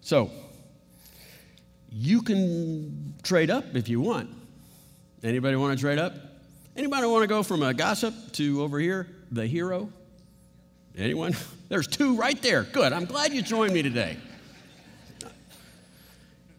So, 0.00 0.30
you 1.90 2.22
can 2.22 3.14
trade 3.22 3.50
up 3.50 3.64
if 3.74 3.88
you 3.88 4.00
want. 4.00 4.30
Anybody 5.22 5.56
want 5.56 5.76
to 5.76 5.80
trade 5.80 5.98
up? 5.98 6.14
Anybody 6.76 7.06
want 7.06 7.22
to 7.22 7.26
go 7.26 7.42
from 7.42 7.62
a 7.62 7.74
gossip 7.74 8.14
to 8.32 8.62
over 8.62 8.78
here, 8.78 9.08
the 9.30 9.46
hero? 9.46 9.90
Anyone? 10.96 11.34
There's 11.68 11.86
two 11.86 12.16
right 12.16 12.40
there. 12.42 12.64
Good. 12.64 12.92
I'm 12.92 13.04
glad 13.04 13.32
you 13.32 13.42
joined 13.42 13.72
me 13.72 13.82
today. 13.82 14.16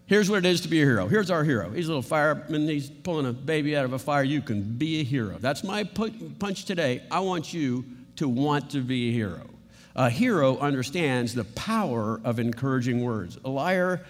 Here's 0.06 0.30
what 0.30 0.40
it 0.40 0.46
is 0.46 0.60
to 0.62 0.68
be 0.68 0.82
a 0.82 0.86
hero. 0.86 1.08
Here's 1.08 1.32
our 1.32 1.44
hero. 1.46 1.70
He's 1.70 1.86
a 1.86 1.90
little 1.90 2.02
fireman. 2.02 2.68
He's 2.68 2.90
pulling 2.90 3.26
a 3.26 3.32
baby 3.32 3.78
out 3.78 3.86
of 3.86 3.94
a 3.94 4.00
fire. 4.00 4.24
You 4.24 4.42
can 4.42 4.62
be 4.62 5.00
a 5.00 5.04
hero. 5.04 5.38
That's 5.40 5.64
my 5.64 5.86
punch 5.86 6.66
today. 6.66 7.02
I 7.10 7.22
want 7.22 7.54
you 7.54 7.86
to 8.18 8.28
want 8.28 8.72
to 8.72 8.82
be 8.82 9.10
a 9.10 9.14
hero. 9.14 9.50
A 9.96 10.10
hero 10.10 10.58
understands 10.58 11.34
the 11.34 11.46
power 11.46 12.20
of 12.26 12.40
encouraging 12.40 13.04
words. 13.04 13.38
A 13.46 13.50
liar 13.50 14.06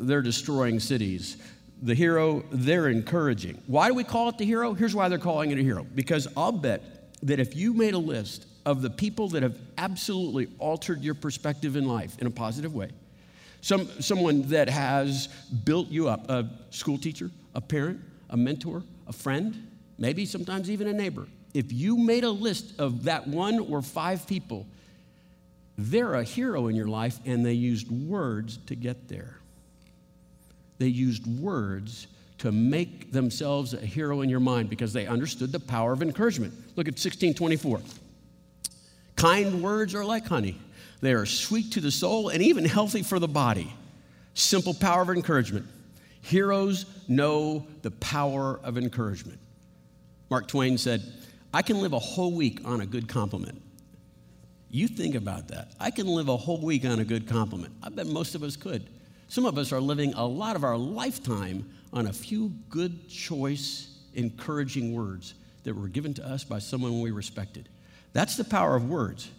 they're 0.00 0.22
destroying 0.22 0.80
cities. 0.80 1.36
The 1.82 1.94
hero, 1.94 2.44
they're 2.50 2.88
encouraging. 2.88 3.62
Why 3.66 3.88
do 3.88 3.94
we 3.94 4.04
call 4.04 4.28
it 4.28 4.38
the 4.38 4.44
hero? 4.44 4.74
Here's 4.74 4.94
why 4.94 5.08
they're 5.08 5.18
calling 5.18 5.50
it 5.50 5.58
a 5.58 5.62
hero. 5.62 5.86
Because 5.94 6.28
I'll 6.36 6.52
bet 6.52 6.82
that 7.22 7.38
if 7.38 7.54
you 7.54 7.72
made 7.74 7.94
a 7.94 7.98
list 7.98 8.46
of 8.66 8.82
the 8.82 8.90
people 8.90 9.28
that 9.28 9.42
have 9.42 9.56
absolutely 9.78 10.48
altered 10.58 11.02
your 11.02 11.14
perspective 11.14 11.76
in 11.76 11.86
life 11.86 12.18
in 12.18 12.26
a 12.26 12.30
positive 12.30 12.74
way, 12.74 12.90
some, 13.62 13.86
someone 14.00 14.42
that 14.48 14.68
has 14.68 15.28
built 15.64 15.88
you 15.88 16.08
up, 16.08 16.28
a 16.30 16.48
school 16.70 16.98
teacher, 16.98 17.30
a 17.54 17.60
parent, 17.60 18.00
a 18.30 18.36
mentor, 18.36 18.82
a 19.06 19.12
friend, 19.12 19.68
maybe 19.98 20.24
sometimes 20.24 20.70
even 20.70 20.86
a 20.88 20.92
neighbor. 20.92 21.26
If 21.52 21.72
you 21.72 21.96
made 21.96 22.24
a 22.24 22.30
list 22.30 22.78
of 22.78 23.04
that 23.04 23.26
one 23.26 23.58
or 23.58 23.82
five 23.82 24.26
people, 24.26 24.66
they're 25.76 26.14
a 26.14 26.22
hero 26.22 26.68
in 26.68 26.76
your 26.76 26.86
life 26.86 27.18
and 27.26 27.44
they 27.44 27.52
used 27.52 27.90
words 27.90 28.58
to 28.66 28.74
get 28.74 29.08
there 29.08 29.39
they 30.80 30.88
used 30.88 31.26
words 31.40 32.08
to 32.38 32.50
make 32.50 33.12
themselves 33.12 33.74
a 33.74 33.80
hero 33.80 34.22
in 34.22 34.30
your 34.30 34.40
mind 34.40 34.70
because 34.70 34.94
they 34.94 35.06
understood 35.06 35.52
the 35.52 35.60
power 35.60 35.92
of 35.92 36.00
encouragement. 36.00 36.54
Look 36.74 36.88
at 36.88 36.94
1624. 36.94 37.82
Kind 39.14 39.62
words 39.62 39.94
are 39.94 40.04
like 40.04 40.26
honey, 40.26 40.58
they 41.02 41.12
are 41.12 41.26
sweet 41.26 41.72
to 41.72 41.80
the 41.80 41.90
soul 41.90 42.30
and 42.30 42.42
even 42.42 42.64
healthy 42.64 43.02
for 43.02 43.18
the 43.18 43.28
body. 43.28 43.72
Simple 44.32 44.72
power 44.72 45.02
of 45.02 45.10
encouragement. 45.10 45.66
Heroes 46.22 46.86
know 47.08 47.66
the 47.82 47.90
power 47.90 48.58
of 48.62 48.78
encouragement. 48.78 49.38
Mark 50.30 50.48
Twain 50.48 50.78
said, 50.78 51.02
I 51.52 51.60
can 51.60 51.82
live 51.82 51.92
a 51.92 51.98
whole 51.98 52.32
week 52.32 52.60
on 52.64 52.80
a 52.80 52.86
good 52.86 53.06
compliment. 53.06 53.60
You 54.70 54.88
think 54.88 55.14
about 55.14 55.48
that. 55.48 55.72
I 55.78 55.90
can 55.90 56.06
live 56.06 56.28
a 56.28 56.36
whole 56.38 56.60
week 56.62 56.86
on 56.86 57.00
a 57.00 57.04
good 57.04 57.28
compliment. 57.28 57.74
I 57.82 57.90
bet 57.90 58.06
most 58.06 58.34
of 58.34 58.42
us 58.42 58.56
could. 58.56 58.88
Some 59.30 59.46
of 59.46 59.58
us 59.58 59.70
are 59.70 59.80
living 59.80 60.12
a 60.14 60.26
lot 60.26 60.56
of 60.56 60.64
our 60.64 60.76
lifetime 60.76 61.64
on 61.92 62.08
a 62.08 62.12
few 62.12 62.48
good, 62.68 63.08
choice, 63.08 63.96
encouraging 64.14 64.92
words 64.92 65.34
that 65.62 65.72
were 65.72 65.86
given 65.86 66.12
to 66.14 66.26
us 66.26 66.42
by 66.42 66.58
someone 66.58 67.00
we 67.00 67.12
respected. 67.12 67.68
That's 68.12 68.36
the 68.36 68.42
power 68.42 68.74
of 68.74 68.90
words. 68.90 69.30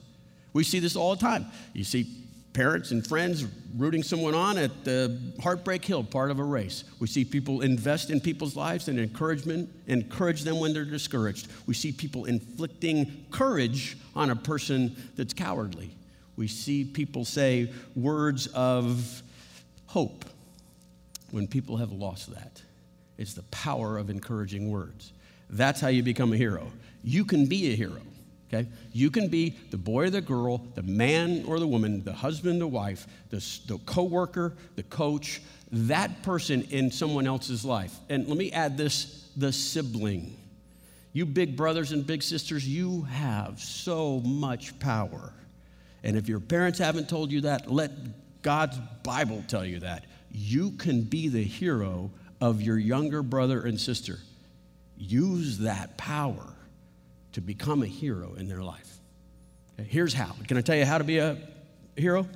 We 0.54 0.64
see 0.64 0.80
this 0.80 0.96
all 0.96 1.14
the 1.14 1.20
time. 1.20 1.46
You 1.74 1.84
see 1.84 2.10
parents 2.54 2.92
and 2.92 3.06
friends 3.06 3.46
rooting 3.76 4.02
someone 4.02 4.34
on 4.34 4.58
at 4.58 4.86
the 4.86 5.20
Heartbreak 5.44 5.84
Hill 5.84 6.06
part 6.06 6.32
of 6.32 6.40
a 6.40 6.44
race. 6.46 6.86
We 7.02 7.08
see 7.08 7.26
people 7.26 7.60
invest 7.60 8.12
in 8.12 8.22
people's 8.22 8.56
lives 8.56 8.88
and 8.88 8.98
encouragement, 8.98 9.70
encourage 9.88 10.44
them 10.44 10.62
when 10.62 10.74
they're 10.74 10.86
discouraged. 10.86 11.50
We 11.68 11.74
see 11.74 11.92
people 11.92 12.24
inflicting 12.26 13.26
courage 13.30 13.98
on 14.16 14.30
a 14.30 14.38
person 14.38 14.96
that's 15.18 15.34
cowardly. 15.34 15.90
We 16.38 16.48
see 16.48 16.86
people 16.86 17.26
say 17.26 17.74
words 17.94 18.48
of 18.48 19.22
hope 19.92 20.24
when 21.32 21.48
people 21.48 21.78
have 21.78 21.92
lost 21.92 22.34
that. 22.34 22.62
It's 23.18 23.34
the 23.34 23.44
power 23.44 23.98
of 23.98 24.10
encouraging 24.10 24.72
words. 24.72 25.12
That's 25.50 25.82
how 25.82 25.90
you 25.90 26.02
become 26.02 26.32
a 26.32 26.38
hero. 26.38 26.72
You 27.04 27.26
can 27.26 27.46
be 27.46 27.74
a 27.74 27.76
hero. 27.76 28.02
Okay? 28.48 28.70
You 28.94 29.12
can 29.12 29.28
be 29.28 29.56
the 29.70 29.78
boy 29.78 30.04
or 30.04 30.10
the 30.10 30.22
girl, 30.22 30.60
the 30.76 30.84
man 30.84 31.44
or 31.46 31.60
the 31.60 31.68
woman, 31.68 32.04
the 32.06 32.14
husband, 32.14 32.62
the 32.62 32.68
wife, 32.68 33.06
the, 33.30 33.46
the 33.68 33.80
coworker, 33.86 34.54
the 34.78 34.84
coach, 34.84 35.42
that 35.74 36.24
person 36.24 36.64
in 36.70 36.90
someone 36.90 37.28
else's 37.28 37.66
life. 37.66 37.94
And 38.10 38.28
let 38.28 38.38
me 38.38 38.52
add 38.52 38.78
this 38.78 39.30
the 39.36 39.52
sibling. 39.52 40.38
You 41.14 41.26
big 41.26 41.58
brothers 41.58 41.92
and 41.92 42.08
big 42.08 42.24
sisters, 42.24 42.66
you 42.66 43.02
have 43.04 43.60
so 43.60 44.22
much 44.22 44.78
power. 44.80 45.34
And 46.04 46.16
if 46.16 46.30
your 46.30 46.40
parents 46.40 46.80
haven't 46.80 47.10
told 47.10 47.32
you 47.32 47.42
that, 47.42 47.70
let 47.70 47.92
God's 48.42 48.78
Bible 49.04 49.44
tell 49.48 49.66
you 49.66 49.80
that. 49.80 50.06
You 50.32 50.72
can 50.72 51.02
be 51.02 51.28
the 51.28 51.44
hero 51.44 52.12
of 52.40 52.62
your 52.62 52.78
younger 52.78 53.22
brother 53.22 53.62
and 53.62 53.80
sister. 53.80 54.20
Use 54.98 55.60
that 55.60 55.98
power 55.98 56.54
to 57.34 57.42
become 57.42 57.84
a 57.84 57.88
hero 57.88 58.34
in 58.36 58.48
their 58.48 58.62
life. 58.62 59.00
Okay, 59.80 59.88
here's 59.90 60.14
how. 60.14 60.36
Can 60.48 60.58
I 60.58 60.62
tell 60.62 60.76
you 60.76 60.86
how 60.86 60.98
to 60.98 61.04
be 61.04 61.18
a 61.18 61.38
hero? 61.96 62.28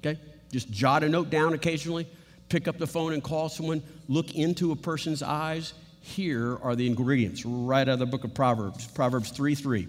Okay? 0.00 0.20
Just 0.52 0.70
jot 0.70 1.02
a 1.02 1.08
note 1.08 1.30
down 1.30 1.54
occasionally, 1.54 2.06
pick 2.48 2.68
up 2.68 2.78
the 2.78 2.86
phone 2.86 3.12
and 3.12 3.22
call 3.22 3.48
someone, 3.48 3.82
look 4.08 4.34
into 4.34 4.72
a 4.72 4.76
person's 4.76 5.22
eyes. 5.22 5.74
Here 6.00 6.56
are 6.62 6.76
the 6.76 6.86
ingredients 6.86 7.44
right 7.44 7.82
out 7.82 7.94
of 7.94 7.98
the 7.98 8.06
book 8.06 8.24
of 8.24 8.32
Proverbs, 8.32 8.86
Proverbs 8.86 9.30
3 9.30 9.54
3. 9.54 9.88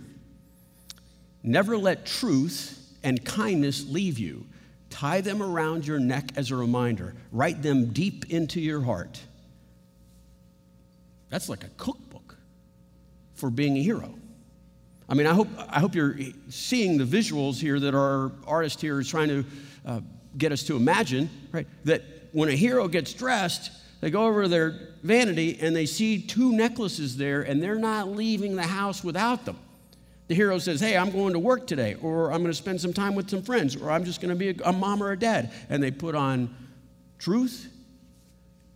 Never 1.44 1.78
let 1.78 2.06
truth 2.06 2.78
and 3.04 3.24
kindness 3.24 3.88
leave 3.88 4.18
you. 4.18 4.46
Tie 4.90 5.22
them 5.22 5.44
around 5.44 5.86
your 5.86 6.00
neck 6.00 6.32
as 6.36 6.52
a 6.52 6.56
reminder. 6.56 7.14
Write 7.32 7.62
them 7.62 7.88
deep 7.88 8.32
into 8.32 8.60
your 8.60 8.82
heart. 8.82 9.20
That's 11.30 11.50
like 11.50 11.64
a 11.64 11.70
cookbook 11.78 12.38
for 13.36 13.50
being 13.50 13.78
a 13.78 13.82
hero. 13.82 14.14
I 15.10 15.14
mean, 15.14 15.28
I 15.28 15.34
hope, 15.34 15.48
I 15.58 15.80
hope 15.80 15.96
you're 15.96 16.18
seeing 16.50 16.98
the 16.98 17.06
visuals 17.06 17.60
here 17.60 17.80
that 17.80 17.96
our 17.96 18.32
artist 18.46 18.82
here 18.82 19.00
is 19.00 19.08
trying 19.08 19.30
to 19.30 19.46
uh, 19.86 20.02
get 20.38 20.52
us 20.52 20.64
to 20.64 20.76
imagine, 20.76 21.30
right? 21.52 21.68
That 21.86 22.04
when 22.34 22.50
a 22.50 22.56
hero 22.56 22.88
gets 22.88 23.14
dressed, 23.14 23.72
they 24.02 24.10
go 24.10 24.26
over 24.26 24.48
their 24.48 24.90
vanity 25.04 25.58
and 25.62 25.76
they 25.76 25.86
see 25.86 26.22
two 26.22 26.52
necklaces 26.52 27.18
there, 27.18 27.42
and 27.42 27.64
they're 27.64 27.76
not 27.76 28.10
leaving 28.10 28.56
the 28.56 28.64
house 28.64 29.04
without 29.04 29.46
them. 29.46 29.58
The 30.28 30.36
hero 30.36 30.60
says, 30.60 30.80
Hey, 30.80 30.98
I'm 30.98 31.12
going 31.12 31.34
to 31.34 31.40
work 31.40 31.68
today, 31.68 31.96
or 32.02 32.32
I'm 32.32 32.42
going 32.42 32.52
to 32.52 32.58
spend 32.58 32.82
some 32.82 32.94
time 32.94 33.16
with 33.16 33.30
some 33.30 33.42
friends, 33.42 33.76
or 33.76 33.90
I'm 33.90 34.04
just 34.04 34.22
going 34.22 34.30
to 34.30 34.36
be 34.36 34.50
a, 34.50 34.70
a 34.70 34.74
mom 34.74 35.02
or 35.02 35.12
a 35.12 35.20
dad. 35.20 35.52
And 35.70 35.82
they 35.82 35.92
put 35.92 36.16
on 36.16 36.54
truth, 37.18 37.72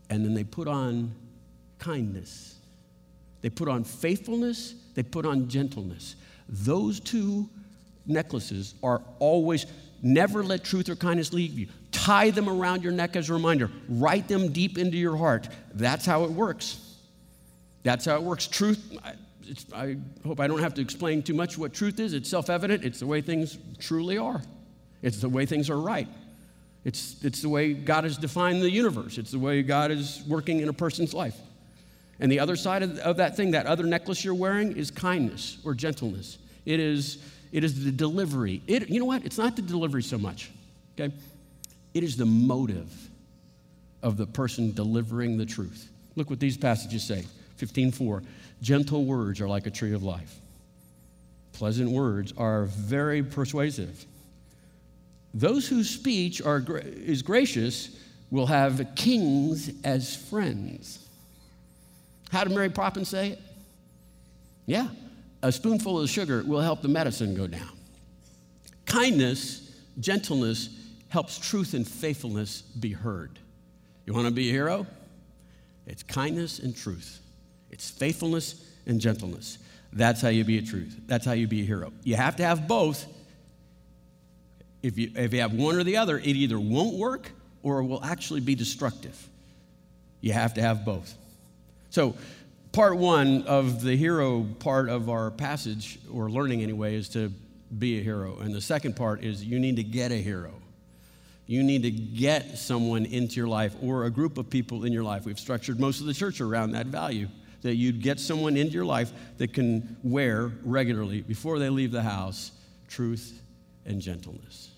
and 0.09 0.25
then 0.25 0.33
they 0.33 0.43
put 0.43 0.67
on 0.67 1.13
kindness. 1.79 2.55
They 3.41 3.49
put 3.49 3.67
on 3.67 3.83
faithfulness, 3.83 4.75
they 4.93 5.03
put 5.03 5.25
on 5.25 5.49
gentleness. 5.49 6.15
Those 6.47 6.99
two 6.99 7.49
necklaces 8.05 8.75
are 8.83 9.01
always, 9.19 9.65
never 10.01 10.43
let 10.43 10.63
truth 10.63 10.89
or 10.89 10.95
kindness 10.95 11.33
leave 11.33 11.57
you. 11.57 11.67
Tie 11.91 12.31
them 12.31 12.49
around 12.49 12.83
your 12.83 12.91
neck 12.91 13.15
as 13.15 13.29
a 13.29 13.33
reminder. 13.33 13.69
Write 13.89 14.27
them 14.27 14.51
deep 14.51 14.77
into 14.77 14.97
your 14.97 15.17
heart. 15.17 15.49
That's 15.73 16.05
how 16.05 16.23
it 16.23 16.31
works. 16.31 16.79
That's 17.83 18.05
how 18.05 18.15
it 18.15 18.23
works. 18.23 18.47
Truth, 18.47 18.97
I 19.73 19.97
hope 20.25 20.39
I 20.39 20.47
don't 20.47 20.59
have 20.59 20.73
to 20.75 20.81
explain 20.81 21.23
too 21.23 21.33
much 21.33 21.57
what 21.57 21.73
truth 21.73 21.99
is. 21.99 22.13
It's 22.13 22.29
self 22.29 22.49
evident, 22.49 22.83
it's 22.83 22.99
the 22.99 23.07
way 23.07 23.21
things 23.21 23.57
truly 23.79 24.17
are, 24.17 24.41
it's 25.01 25.21
the 25.21 25.29
way 25.29 25.45
things 25.45 25.69
are 25.69 25.79
right. 25.79 26.07
It's, 26.83 27.23
it's 27.23 27.43
the 27.43 27.49
way 27.49 27.73
God 27.73 28.05
has 28.05 28.17
defined 28.17 28.63
the 28.63 28.71
universe. 28.71 29.19
It's 29.19 29.29
the 29.29 29.39
way 29.39 29.61
God 29.61 29.91
is 29.91 30.23
working 30.27 30.61
in 30.61 30.69
a 30.69 30.73
person's 30.73 31.13
life. 31.13 31.35
And 32.19 32.31
the 32.31 32.39
other 32.39 32.55
side 32.55 32.81
of, 32.81 32.97
of 32.99 33.17
that 33.17 33.37
thing, 33.37 33.51
that 33.51 33.67
other 33.67 33.83
necklace 33.83 34.25
you're 34.25 34.33
wearing, 34.33 34.75
is 34.75 34.89
kindness 34.89 35.59
or 35.63 35.75
gentleness. 35.75 36.39
It 36.65 36.79
is, 36.79 37.19
it 37.51 37.63
is 37.63 37.83
the 37.83 37.91
delivery. 37.91 38.61
It, 38.67 38.89
you 38.89 38.99
know 38.99 39.05
what? 39.05 39.25
It's 39.25 39.37
not 39.37 39.55
the 39.55 39.61
delivery 39.61 40.01
so 40.01 40.17
much, 40.17 40.49
okay? 40.99 41.13
It 41.93 42.03
is 42.03 42.17
the 42.17 42.25
motive 42.25 42.91
of 44.01 44.17
the 44.17 44.25
person 44.25 44.71
delivering 44.71 45.37
the 45.37 45.45
truth. 45.45 45.89
Look 46.15 46.29
what 46.29 46.39
these 46.39 46.57
passages 46.57 47.03
say 47.03 47.25
15:4. 47.59 48.23
Gentle 48.61 49.05
words 49.05 49.41
are 49.41 49.47
like 49.47 49.65
a 49.65 49.71
tree 49.71 49.93
of 49.93 50.03
life. 50.03 50.39
Pleasant 51.53 51.91
words 51.91 52.33
are 52.37 52.65
very 52.65 53.23
persuasive. 53.23 54.05
Those 55.33 55.67
whose 55.67 55.89
speech 55.89 56.41
are, 56.41 56.63
is 56.81 57.21
gracious 57.21 57.97
will 58.29 58.47
have 58.47 58.95
kings 58.95 59.71
as 59.83 60.15
friends. 60.15 61.07
How 62.31 62.43
did 62.43 62.53
Mary 62.53 62.69
Poppins 62.69 63.09
say 63.09 63.31
it? 63.31 63.39
Yeah, 64.65 64.87
a 65.41 65.51
spoonful 65.51 65.99
of 65.99 66.09
sugar 66.09 66.43
will 66.45 66.61
help 66.61 66.81
the 66.81 66.87
medicine 66.87 67.35
go 67.35 67.47
down. 67.47 67.71
Kindness, 68.85 69.71
gentleness 69.99 70.69
helps 71.09 71.37
truth 71.37 71.73
and 71.73 71.87
faithfulness 71.87 72.61
be 72.61 72.91
heard. 72.91 73.39
You 74.05 74.13
want 74.13 74.27
to 74.27 74.33
be 74.33 74.49
a 74.49 74.51
hero? 74.51 74.85
It's 75.87 76.03
kindness 76.03 76.59
and 76.59 76.75
truth. 76.75 77.20
It's 77.71 77.89
faithfulness 77.89 78.63
and 78.85 78.99
gentleness. 78.99 79.57
That's 79.93 80.21
how 80.21 80.29
you 80.29 80.43
be 80.43 80.57
a 80.57 80.61
truth. 80.61 80.95
That's 81.07 81.25
how 81.25 81.33
you 81.33 81.47
be 81.47 81.61
a 81.61 81.65
hero. 81.65 81.91
You 82.03 82.15
have 82.15 82.35
to 82.37 82.43
have 82.43 82.67
both. 82.67 83.05
If 84.81 84.97
you, 84.97 85.11
if 85.15 85.33
you 85.33 85.41
have 85.41 85.53
one 85.53 85.75
or 85.75 85.83
the 85.83 85.97
other, 85.97 86.17
it 86.17 86.25
either 86.27 86.59
won't 86.59 86.97
work 86.97 87.31
or 87.63 87.79
it 87.79 87.85
will 87.85 88.03
actually 88.03 88.39
be 88.39 88.55
destructive. 88.55 89.27
You 90.21 90.33
have 90.33 90.53
to 90.55 90.61
have 90.61 90.85
both. 90.85 91.13
So, 91.89 92.15
part 92.71 92.97
one 92.97 93.43
of 93.43 93.81
the 93.81 93.95
hero 93.95 94.43
part 94.59 94.87
of 94.89 95.09
our 95.09 95.29
passage, 95.29 95.99
or 96.11 96.29
learning 96.29 96.63
anyway, 96.63 96.95
is 96.95 97.09
to 97.09 97.31
be 97.77 97.99
a 97.99 98.03
hero. 98.03 98.37
And 98.39 98.53
the 98.53 98.61
second 98.61 98.95
part 98.95 99.23
is 99.23 99.43
you 99.43 99.59
need 99.59 99.75
to 99.75 99.83
get 99.83 100.11
a 100.11 100.15
hero. 100.15 100.53
You 101.47 101.63
need 101.63 101.83
to 101.83 101.91
get 101.91 102.57
someone 102.57 103.05
into 103.05 103.35
your 103.35 103.47
life 103.47 103.75
or 103.81 104.05
a 104.05 104.09
group 104.09 104.37
of 104.37 104.49
people 104.49 104.85
in 104.85 104.93
your 104.93 105.03
life. 105.03 105.25
We've 105.25 105.39
structured 105.39 105.79
most 105.79 105.99
of 105.99 106.05
the 106.05 106.13
church 106.13 106.39
around 106.39 106.71
that 106.71 106.87
value 106.87 107.27
that 107.61 107.75
you'd 107.75 108.01
get 108.01 108.19
someone 108.19 108.57
into 108.57 108.73
your 108.73 108.85
life 108.85 109.11
that 109.37 109.53
can 109.53 109.97
wear 110.03 110.51
regularly 110.63 111.21
before 111.21 111.59
they 111.59 111.69
leave 111.69 111.91
the 111.91 112.01
house 112.01 112.51
truth 112.87 113.41
and 113.85 114.01
gentleness. 114.01 114.69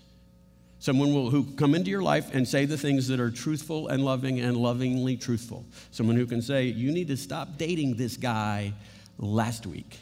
Someone 0.78 1.14
will, 1.14 1.30
who 1.30 1.44
come 1.52 1.74
into 1.74 1.90
your 1.90 2.02
life 2.02 2.34
and 2.34 2.46
say 2.46 2.66
the 2.66 2.76
things 2.76 3.08
that 3.08 3.18
are 3.18 3.30
truthful 3.30 3.88
and 3.88 4.04
loving 4.04 4.40
and 4.40 4.56
lovingly 4.56 5.16
truthful. 5.16 5.64
Someone 5.90 6.14
who 6.14 6.26
can 6.26 6.42
say, 6.42 6.64
You 6.66 6.92
need 6.92 7.08
to 7.08 7.16
stop 7.16 7.56
dating 7.56 7.96
this 7.96 8.18
guy 8.18 8.74
last 9.18 9.66
week. 9.66 9.98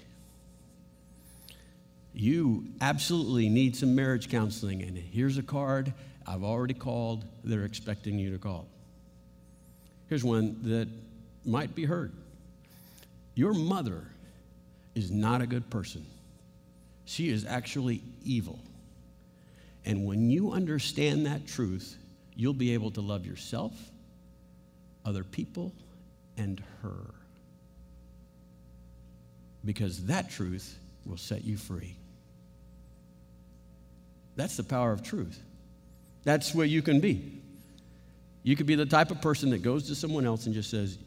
You 2.15 2.67
absolutely 2.81 3.49
need 3.49 3.77
some 3.77 3.95
marriage 3.95 4.29
counseling, 4.29 4.83
and 4.83 4.99
here's 4.99 5.39
a 5.39 5.43
card 5.43 5.93
I've 6.27 6.45
already 6.45 6.75
called. 6.75 7.25
They're 7.45 7.65
expecting 7.65 8.19
you 8.19 8.33
to 8.33 8.39
call. 8.39 8.67
Here's 10.09 10.25
one 10.25 10.59
that 10.65 10.89
might 11.45 11.75
be 11.75 11.85
heard 11.85 12.13
Your 13.35 13.55
mother 13.55 14.05
is 14.95 15.11
not 15.11 15.41
a 15.41 15.47
good 15.47 15.69
person, 15.71 16.07
she 17.05 17.29
is 17.29 17.45
actually 17.45 18.03
evil. 18.25 18.59
And 19.85 20.07
when 20.07 20.31
you 20.31 20.53
understand 20.53 21.27
that 21.27 21.47
truth, 21.49 21.97
you'll 22.37 22.53
be 22.53 22.75
able 22.75 22.93
to 22.93 23.01
love 23.01 23.27
yourself, 23.27 23.73
other 25.05 25.25
people, 25.25 25.73
and 26.37 26.63
her. 26.83 27.15
Because 29.65 30.07
that 30.07 30.31
truth 30.31 30.79
will 31.05 31.17
set 31.17 31.45
you 31.45 31.57
free. 31.57 31.97
That's 34.37 34.57
the 34.57 34.63
power 34.63 34.93
of 34.93 35.03
truth. 35.03 35.41
That's 36.25 36.55
where 36.55 36.67
you 36.67 36.81
can 36.81 37.01
be. 37.01 37.41
You 38.45 38.57
could 38.57 38.67
be 38.67 38.75
the 38.75 38.87
type 38.87 39.11
of 39.11 39.21
person 39.21 39.51
that 39.51 39.63
goes 39.63 39.89
to 39.89 39.95
someone 39.95 40.27
else 40.27 40.47
and 40.47 40.55
just 40.55 40.71
says, 40.71 40.99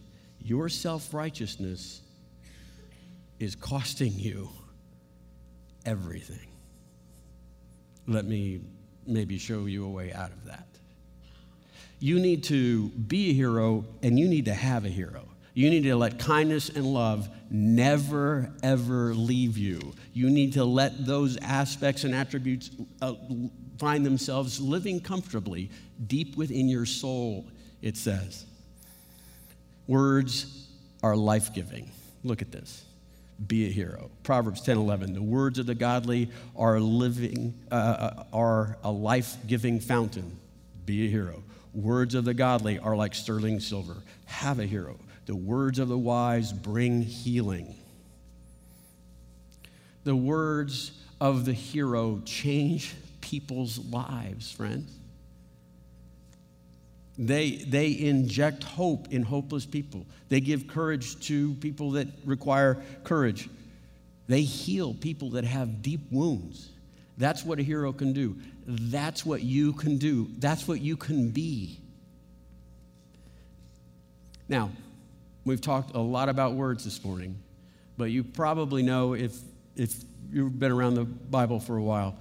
Your 0.42 0.70
self 0.70 1.14
righteousness 1.14 2.02
is 3.40 3.56
costing 3.56 4.14
you 4.18 4.50
everything. 5.86 6.48
Let 8.08 8.26
me 8.26 8.62
maybe 9.06 9.38
show 9.38 9.66
you 9.66 9.86
a 9.86 9.90
way 9.90 10.14
out 10.14 10.32
of 10.32 10.46
that. 10.46 10.68
You 12.00 12.20
need 12.20 12.44
to 12.46 12.90
be 12.90 13.32
a 13.32 13.34
hero 13.34 13.86
and 14.04 14.20
you 14.20 14.28
need 14.28 14.46
to 14.46 14.54
have 14.54 14.86
a 14.86 14.90
hero. 14.90 15.28
You 15.54 15.70
need 15.70 15.84
to 15.84 15.96
let 15.96 16.20
kindness 16.20 16.70
and 16.70 16.86
love 16.86 17.30
never, 17.50 18.52
ever 18.62 19.14
leave 19.14 19.58
you. 19.58 19.94
You 20.14 20.30
need 20.30 20.54
to 20.54 20.66
let 20.66 21.06
those 21.06 21.38
aspects 21.38 22.04
and 22.04 22.14
attributes 22.14 22.72
uh, 23.02 23.14
find 23.78 24.06
themselves 24.06 24.60
living 24.60 25.00
comfortably 25.00 25.72
deep 26.08 26.36
within 26.36 26.68
your 26.68 26.86
soul, 26.86 27.48
it 27.82 27.96
says. 27.96 28.46
Words 29.88 30.68
are 31.04 31.16
life 31.16 31.54
giving. 31.54 31.90
Look 32.24 32.42
at 32.42 32.52
this. 32.52 32.85
Be 33.48 33.68
a 33.68 33.70
hero. 33.70 34.10
Proverbs 34.24 34.62
10 34.62 34.78
11. 34.78 35.14
The 35.14 35.22
words 35.22 35.60
of 35.60 35.66
the 35.66 35.76
godly 35.76 36.30
are, 36.56 36.80
living, 36.80 37.54
uh, 37.72 37.76
uh 37.76 38.24
are 38.32 38.78
a 38.84 38.92
life 38.92 39.36
giving 39.46 39.80
fountain. 39.80 40.38
Be 40.86 41.08
a 41.08 41.10
hero. 41.10 41.44
Words 41.74 42.16
of 42.16 42.24
the 42.24 42.34
godly 42.34 42.80
are 42.80 42.96
like 42.96 43.14
sterling 43.14 43.60
silver. 43.60 43.98
Have 44.26 44.60
a 44.60 44.66
hero. 44.66 44.98
The 45.26 45.36
words 45.36 45.80
of 45.80 45.90
the 45.90 45.98
wise 45.98 46.54
bring 46.54 47.02
healing. 47.02 47.76
The 50.06 50.16
words 50.16 50.92
of 51.20 51.46
the 51.46 51.54
hero 51.54 52.22
change 52.26 52.96
people's 53.22 53.80
lives, 53.80 54.52
friends. 54.52 55.00
They, 57.18 57.52
they 57.52 57.98
inject 57.98 58.64
hope 58.64 59.08
in 59.12 59.24
hopeless 59.24 59.66
people. 59.66 60.06
They 60.30 60.42
give 60.42 60.68
courage 60.68 61.20
to 61.28 61.54
people 61.56 61.92
that 61.92 62.08
require 62.26 62.84
courage. 63.04 63.50
They 64.28 64.42
heal 64.42 64.94
people 64.94 65.32
that 65.32 65.46
have 65.46 65.82
deep 65.82 66.02
wounds. 66.12 66.72
That's 67.18 67.46
what 67.46 67.60
a 67.60 67.64
hero 67.64 67.94
can 67.94 68.12
do. 68.12 68.38
That's 68.66 69.26
what 69.26 69.42
you 69.42 69.74
can 69.74 69.98
do. 69.98 70.28
That's 70.40 70.68
what 70.68 70.82
you 70.82 70.98
can 70.98 71.30
be. 71.30 71.80
Now, 74.50 74.72
we've 75.46 75.62
talked 75.62 75.96
a 75.96 76.00
lot 76.00 76.28
about 76.28 76.54
words 76.54 76.84
this 76.84 77.04
morning, 77.04 77.40
but 77.98 78.06
you 78.06 78.24
probably 78.24 78.84
know 78.84 79.14
if, 79.14 79.38
if 79.76 79.96
you've 80.32 80.60
been 80.60 80.72
around 80.72 80.96
the 80.96 81.06
Bible 81.06 81.60
for 81.60 81.78
a 81.78 81.82
while 81.82 82.18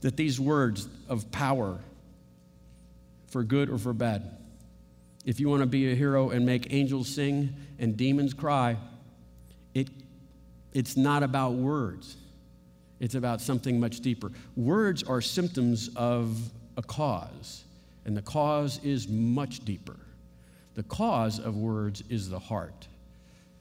that 0.00 0.16
these 0.16 0.38
words 0.38 0.88
of 1.08 1.30
power, 1.30 1.78
for 3.36 3.44
good 3.44 3.68
or 3.68 3.76
for 3.76 3.92
bad, 3.92 4.34
if 5.26 5.38
you 5.38 5.46
want 5.50 5.60
to 5.60 5.66
be 5.66 5.92
a 5.92 5.94
hero 5.94 6.30
and 6.30 6.46
make 6.46 6.72
angels 6.72 7.06
sing 7.06 7.54
and 7.78 7.94
demons 7.94 8.32
cry, 8.32 8.78
it, 9.74 9.90
it's 10.72 10.96
not 10.96 11.22
about 11.22 11.52
words. 11.52 12.16
It's 12.98 13.14
about 13.14 13.42
something 13.42 13.78
much 13.78 14.00
deeper. 14.00 14.32
Words 14.56 15.02
are 15.02 15.20
symptoms 15.20 15.90
of 15.96 16.50
a 16.78 16.82
cause, 16.82 17.64
and 18.06 18.16
the 18.16 18.22
cause 18.22 18.82
is 18.82 19.06
much 19.06 19.62
deeper. 19.66 19.98
The 20.72 20.84
cause 20.84 21.38
of 21.38 21.58
words 21.58 22.02
is 22.08 22.30
the 22.30 22.38
heart. 22.38 22.88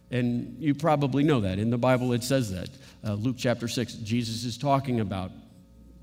And 0.10 0.56
you 0.58 0.74
probably 0.74 1.26
know 1.26 1.42
that. 1.42 1.60
In 1.60 1.70
the 1.70 1.78
Bible, 1.78 2.14
it 2.14 2.24
says 2.24 2.50
that. 2.54 2.70
Uh, 3.06 3.16
Luke 3.16 3.36
chapter 3.38 3.68
6, 3.68 3.96
Jesus 3.96 4.46
is 4.46 4.58
talking 4.58 5.02
about 5.02 5.32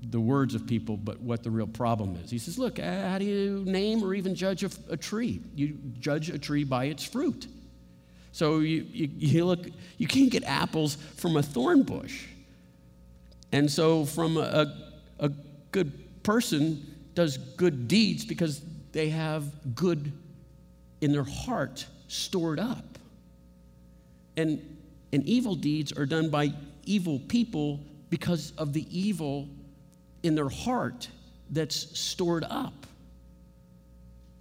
the 0.09 0.19
words 0.19 0.55
of 0.55 0.67
people, 0.67 0.97
but 0.97 1.19
what 1.21 1.43
the 1.43 1.51
real 1.51 1.67
problem 1.67 2.17
is. 2.23 2.29
He 2.29 2.37
says, 2.37 2.57
Look, 2.57 2.79
how 2.79 3.17
do 3.17 3.25
you 3.25 3.63
name 3.65 4.03
or 4.03 4.13
even 4.13 4.35
judge 4.35 4.63
a, 4.63 4.69
a 4.89 4.97
tree? 4.97 5.41
You 5.55 5.77
judge 5.99 6.29
a 6.29 6.37
tree 6.37 6.63
by 6.63 6.85
its 6.85 7.03
fruit. 7.03 7.47
So 8.31 8.59
you, 8.59 8.85
you, 8.91 9.09
you, 9.17 9.45
look, 9.45 9.67
you 9.97 10.07
can't 10.07 10.31
get 10.31 10.43
apples 10.43 10.95
from 11.17 11.37
a 11.37 11.43
thorn 11.43 11.83
bush. 11.83 12.25
And 13.51 13.71
so, 13.71 14.05
from 14.05 14.37
a, 14.37 14.73
a 15.19 15.29
good 15.71 16.23
person 16.23 16.83
does 17.13 17.37
good 17.37 17.87
deeds 17.87 18.25
because 18.25 18.61
they 18.91 19.09
have 19.09 19.75
good 19.75 20.11
in 21.01 21.11
their 21.11 21.23
heart 21.23 21.85
stored 22.07 22.59
up. 22.59 22.97
And, 24.35 24.79
and 25.11 25.23
evil 25.27 25.53
deeds 25.53 25.91
are 25.91 26.07
done 26.07 26.29
by 26.29 26.53
evil 26.85 27.19
people 27.19 27.79
because 28.09 28.53
of 28.57 28.73
the 28.73 28.87
evil 28.89 29.47
in 30.23 30.35
their 30.35 30.49
heart 30.49 31.09
that's 31.49 31.97
stored 31.97 32.45
up. 32.49 32.73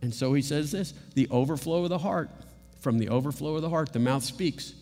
And 0.01 0.13
so 0.13 0.33
he 0.33 0.43
says 0.43 0.73
this 0.73 0.95
the 1.15 1.29
overflow 1.31 1.85
of 1.85 1.91
the 1.91 1.99
heart, 1.99 2.31
from 2.81 2.99
the 2.99 3.09
overflow 3.09 3.57
of 3.57 3.63
the 3.63 3.71
heart, 3.71 3.93
the 3.93 3.99
mouth 3.99 4.25
speaks. 4.25 4.75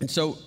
And 0.00 0.10
so 0.10 0.38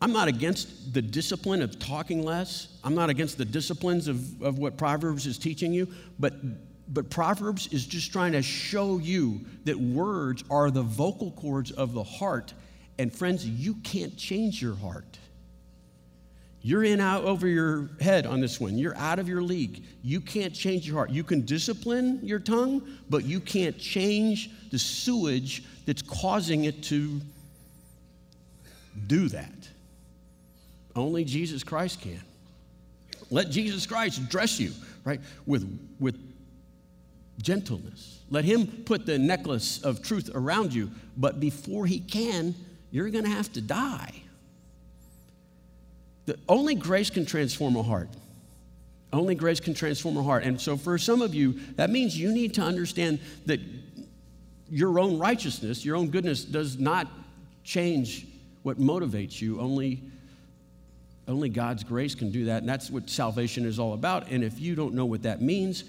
I'm 0.00 0.12
not 0.12 0.28
against 0.28 0.94
the 0.94 1.02
discipline 1.02 1.60
of 1.60 1.78
talking 1.78 2.22
less. 2.22 2.68
I'm 2.84 2.94
not 2.94 3.10
against 3.10 3.36
the 3.36 3.44
disciplines 3.44 4.08
of, 4.08 4.42
of 4.42 4.58
what 4.58 4.76
Proverbs 4.76 5.26
is 5.26 5.38
teaching 5.38 5.72
you, 5.72 5.88
but 6.18 6.34
but 6.90 7.10
Proverbs 7.10 7.66
is 7.68 7.86
just 7.86 8.12
trying 8.12 8.32
to 8.32 8.42
show 8.42 8.98
you 8.98 9.44
that 9.64 9.78
words 9.78 10.42
are 10.50 10.70
the 10.70 10.82
vocal 10.82 11.32
cords 11.32 11.70
of 11.70 11.92
the 11.92 12.02
heart. 12.02 12.54
And 12.98 13.12
friends, 13.12 13.46
you 13.46 13.74
can't 13.84 14.16
change 14.16 14.62
your 14.62 14.74
heart. 14.74 15.18
You're 16.68 16.84
in 16.84 17.00
out 17.00 17.24
over 17.24 17.48
your 17.48 17.88
head 17.98 18.26
on 18.26 18.42
this 18.42 18.60
one. 18.60 18.76
You're 18.76 18.94
out 18.98 19.18
of 19.18 19.26
your 19.26 19.40
league. 19.40 19.82
You 20.02 20.20
can't 20.20 20.52
change 20.52 20.86
your 20.86 20.96
heart. 20.96 21.08
You 21.08 21.24
can 21.24 21.46
discipline 21.46 22.20
your 22.22 22.40
tongue, 22.40 22.86
but 23.08 23.24
you 23.24 23.40
can't 23.40 23.78
change 23.78 24.50
the 24.70 24.78
sewage 24.78 25.64
that's 25.86 26.02
causing 26.02 26.64
it 26.64 26.82
to 26.82 27.22
do 29.06 29.30
that. 29.30 29.70
Only 30.94 31.24
Jesus 31.24 31.64
Christ 31.64 32.02
can. 32.02 32.20
Let 33.30 33.48
Jesus 33.48 33.86
Christ 33.86 34.28
dress 34.28 34.60
you, 34.60 34.72
right, 35.06 35.22
with, 35.46 35.64
with 35.98 36.20
gentleness. 37.40 38.20
Let 38.28 38.44
him 38.44 38.66
put 38.84 39.06
the 39.06 39.18
necklace 39.18 39.82
of 39.82 40.02
truth 40.02 40.28
around 40.34 40.74
you, 40.74 40.90
but 41.16 41.40
before 41.40 41.86
he 41.86 41.98
can, 41.98 42.54
you're 42.90 43.08
going 43.08 43.24
to 43.24 43.30
have 43.30 43.50
to 43.54 43.62
die. 43.62 44.12
The, 46.28 46.38
only 46.46 46.74
grace 46.74 47.08
can 47.08 47.24
transform 47.24 47.74
a 47.74 47.82
heart. 47.82 48.10
Only 49.14 49.34
grace 49.34 49.60
can 49.60 49.72
transform 49.72 50.18
a 50.18 50.22
heart. 50.22 50.44
And 50.44 50.60
so, 50.60 50.76
for 50.76 50.98
some 50.98 51.22
of 51.22 51.34
you, 51.34 51.58
that 51.76 51.88
means 51.88 52.18
you 52.18 52.30
need 52.30 52.52
to 52.54 52.60
understand 52.60 53.18
that 53.46 53.60
your 54.68 54.98
own 54.98 55.18
righteousness, 55.18 55.86
your 55.86 55.96
own 55.96 56.08
goodness, 56.10 56.44
does 56.44 56.78
not 56.78 57.10
change 57.64 58.26
what 58.62 58.78
motivates 58.78 59.40
you. 59.40 59.58
Only, 59.58 60.02
only 61.26 61.48
God's 61.48 61.82
grace 61.82 62.14
can 62.14 62.30
do 62.30 62.44
that. 62.44 62.58
And 62.58 62.68
that's 62.68 62.90
what 62.90 63.08
salvation 63.08 63.64
is 63.64 63.78
all 63.78 63.94
about. 63.94 64.28
And 64.28 64.44
if 64.44 64.60
you 64.60 64.74
don't 64.74 64.92
know 64.92 65.06
what 65.06 65.22
that 65.22 65.40
means, 65.40 65.84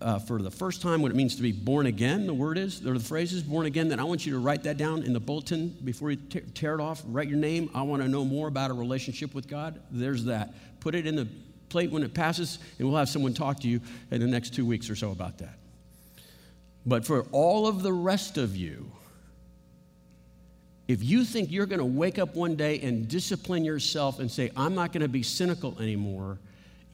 uh, 0.00 0.18
for 0.18 0.42
the 0.42 0.50
first 0.50 0.82
time 0.82 1.00
what 1.00 1.10
it 1.10 1.14
means 1.14 1.36
to 1.36 1.42
be 1.42 1.52
born 1.52 1.86
again, 1.86 2.26
the 2.26 2.34
word 2.34 2.58
is, 2.58 2.84
or 2.86 2.94
the 2.94 3.04
phrase 3.04 3.32
is 3.32 3.42
born 3.42 3.66
again, 3.66 3.88
then 3.88 3.98
I 3.98 4.04
want 4.04 4.26
you 4.26 4.32
to 4.32 4.38
write 4.38 4.62
that 4.64 4.76
down 4.76 5.02
in 5.02 5.12
the 5.12 5.20
bulletin 5.20 5.76
before 5.84 6.10
you 6.10 6.16
t- 6.16 6.40
tear 6.54 6.74
it 6.74 6.80
off. 6.80 7.02
Write 7.06 7.28
your 7.28 7.38
name. 7.38 7.70
I 7.74 7.82
want 7.82 8.02
to 8.02 8.08
know 8.08 8.24
more 8.24 8.48
about 8.48 8.70
a 8.70 8.74
relationship 8.74 9.34
with 9.34 9.48
God. 9.48 9.80
There's 9.90 10.24
that. 10.24 10.54
Put 10.80 10.94
it 10.94 11.06
in 11.06 11.16
the 11.16 11.26
plate 11.70 11.90
when 11.90 12.02
it 12.02 12.12
passes, 12.12 12.58
and 12.78 12.86
we'll 12.86 12.98
have 12.98 13.08
someone 13.08 13.32
talk 13.32 13.60
to 13.60 13.68
you 13.68 13.80
in 14.10 14.20
the 14.20 14.26
next 14.26 14.54
two 14.54 14.66
weeks 14.66 14.90
or 14.90 14.96
so 14.96 15.12
about 15.12 15.38
that. 15.38 15.58
But 16.84 17.04
for 17.04 17.22
all 17.32 17.66
of 17.66 17.82
the 17.82 17.92
rest 17.92 18.38
of 18.38 18.54
you, 18.54 18.90
if 20.88 21.02
you 21.02 21.24
think 21.24 21.50
you're 21.50 21.66
going 21.66 21.80
to 21.80 21.84
wake 21.84 22.18
up 22.18 22.36
one 22.36 22.54
day 22.54 22.80
and 22.80 23.08
discipline 23.08 23.64
yourself 23.64 24.20
and 24.20 24.30
say, 24.30 24.52
I'm 24.56 24.74
not 24.74 24.92
going 24.92 25.02
to 25.02 25.08
be 25.08 25.22
cynical 25.22 25.76
anymore, 25.80 26.38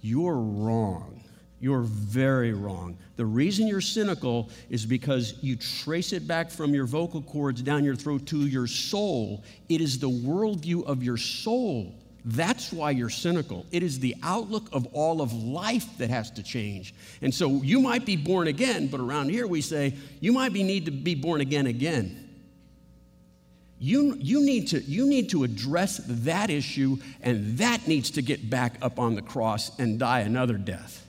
you're 0.01 0.39
wrong. 0.39 1.22
You're 1.63 1.83
very 1.83 2.53
wrong. 2.53 2.99
The 3.15 3.25
reason 3.25 3.69
you're 3.69 3.81
cynical 3.81 4.51
is 4.69 4.85
because 4.85 5.35
you 5.43 5.55
trace 5.55 6.13
it 6.13 6.27
back 6.27 6.51
from 6.51 6.75
your 6.75 6.87
vocal 6.87 7.23
cords 7.23 7.63
down 7.63 7.85
your 7.85 7.95
throat 7.95 8.27
to 8.27 8.47
your 8.49 8.67
soul. 8.67 9.45
It 9.69 9.81
is 9.81 10.01
the 10.01 10.11
worldview 10.11 10.85
of 10.85 11.05
your 11.05 11.17
soul. 11.17 11.95
That's 12.25 12.73
why 12.73 12.91
you're 12.91 13.11
cynical. 13.11 13.65
It 13.71 13.85
is 13.85 14.01
the 14.01 14.17
outlook 14.25 14.71
of 14.73 14.89
all 14.93 15.23
of 15.23 15.33
life 15.33 15.87
that 15.99 16.11
has 16.11 16.33
to 16.33 16.43
change. 16.43 16.97
And 17.21 17.33
so 17.33 17.63
you 17.63 17.81
might 17.81 18.05
be 18.05 18.17
born 18.17 18.49
again, 18.49 18.89
but 18.89 18.99
around 18.99 19.29
here 19.29 19.47
we 19.47 19.61
say 19.61 19.95
you 20.19 20.33
might 20.33 20.53
be 20.53 20.65
need 20.65 20.87
to 20.87 20.91
be 20.91 21.15
born 21.15 21.41
again 21.41 21.69
again. 21.69 22.29
You, 23.79 24.17
you, 24.19 24.45
need 24.45 24.67
to, 24.69 24.81
you 24.81 25.07
need 25.07 25.31
to 25.31 25.45
address 25.45 26.01
that 26.07 26.51
issue, 26.51 26.97
and 27.21 27.57
that 27.59 27.87
needs 27.87 28.11
to 28.13 28.23
get 28.23 28.51
back 28.51 28.79
up 28.83 28.99
on 28.99 29.15
the 29.15 29.23
cross 29.23 29.79
and 29.79 30.01
die 30.01 30.21
another 30.21 30.55
death 30.55 31.07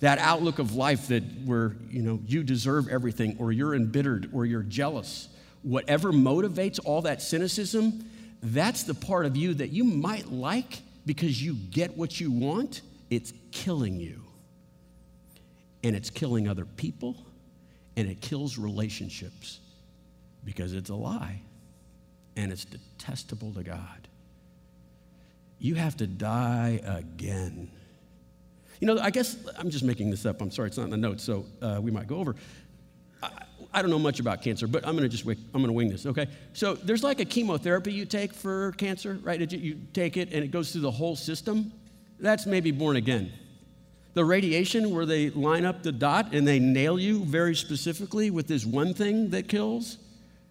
that 0.00 0.18
outlook 0.18 0.58
of 0.58 0.74
life 0.74 1.08
that 1.08 1.22
where 1.44 1.76
you 1.88 2.02
know 2.02 2.20
you 2.26 2.42
deserve 2.42 2.88
everything 2.88 3.36
or 3.38 3.52
you're 3.52 3.74
embittered 3.74 4.30
or 4.32 4.46
you're 4.46 4.62
jealous 4.62 5.28
whatever 5.62 6.10
motivates 6.10 6.80
all 6.84 7.02
that 7.02 7.20
cynicism 7.20 8.04
that's 8.42 8.84
the 8.84 8.94
part 8.94 9.26
of 9.26 9.36
you 9.36 9.54
that 9.54 9.70
you 9.70 9.84
might 9.84 10.30
like 10.30 10.80
because 11.06 11.42
you 11.42 11.54
get 11.54 11.96
what 11.96 12.20
you 12.20 12.30
want. 12.30 12.82
It's 13.10 13.32
killing 13.52 13.98
you. 14.00 14.22
And 15.82 15.96
it's 15.96 16.10
killing 16.10 16.48
other 16.48 16.64
people 16.64 17.16
and 17.96 18.08
it 18.08 18.20
kills 18.20 18.58
relationships 18.58 19.60
because 20.44 20.72
it's 20.74 20.90
a 20.90 20.94
lie 20.94 21.40
and 22.36 22.52
it's 22.52 22.64
detestable 22.64 23.52
to 23.54 23.62
god. 23.62 24.08
You 25.58 25.74
have 25.74 25.96
to 25.98 26.06
die 26.06 26.80
again 26.84 27.70
you 28.80 28.86
know, 28.86 28.98
I 28.98 29.10
guess 29.10 29.36
I'm 29.58 29.70
just 29.70 29.84
making 29.84 30.10
this 30.10 30.24
up. 30.26 30.40
I'm 30.40 30.50
sorry, 30.50 30.68
it's 30.68 30.78
not 30.78 30.84
in 30.84 30.90
the 30.90 30.96
notes, 30.96 31.22
so 31.22 31.44
uh, 31.60 31.78
we 31.80 31.90
might 31.90 32.06
go 32.06 32.16
over. 32.16 32.34
I, 33.22 33.30
I, 33.74 33.82
don't 33.82 33.90
know 33.90 33.98
much 33.98 34.20
about 34.20 34.42
cancer, 34.42 34.66
but 34.66 34.86
I'm 34.86 34.96
going 34.96 35.08
to 35.08 35.08
just 35.08 35.26
I'm 35.26 35.36
going 35.52 35.66
to 35.66 35.72
wing 35.72 35.90
this. 35.90 36.06
Okay, 36.06 36.26
so 36.54 36.74
there's 36.74 37.02
like 37.02 37.20
a 37.20 37.26
chemotherapy 37.26 37.92
you 37.92 38.06
take 38.06 38.32
for 38.32 38.72
cancer, 38.72 39.18
right? 39.22 39.52
You 39.52 39.80
take 39.92 40.16
it 40.16 40.32
and 40.32 40.42
it 40.42 40.50
goes 40.50 40.72
through 40.72 40.80
the 40.80 40.90
whole 40.90 41.14
system. 41.14 41.72
That's 42.18 42.46
maybe 42.46 42.70
born 42.70 42.96
again. 42.96 43.32
The 44.14 44.24
radiation 44.24 44.90
where 44.90 45.06
they 45.06 45.30
line 45.30 45.64
up 45.64 45.82
the 45.82 45.92
dot 45.92 46.32
and 46.34 46.48
they 46.48 46.58
nail 46.58 46.98
you 46.98 47.24
very 47.24 47.54
specifically 47.54 48.30
with 48.30 48.48
this 48.48 48.64
one 48.64 48.92
thing 48.92 49.30
that 49.30 49.46
kills, 49.46 49.98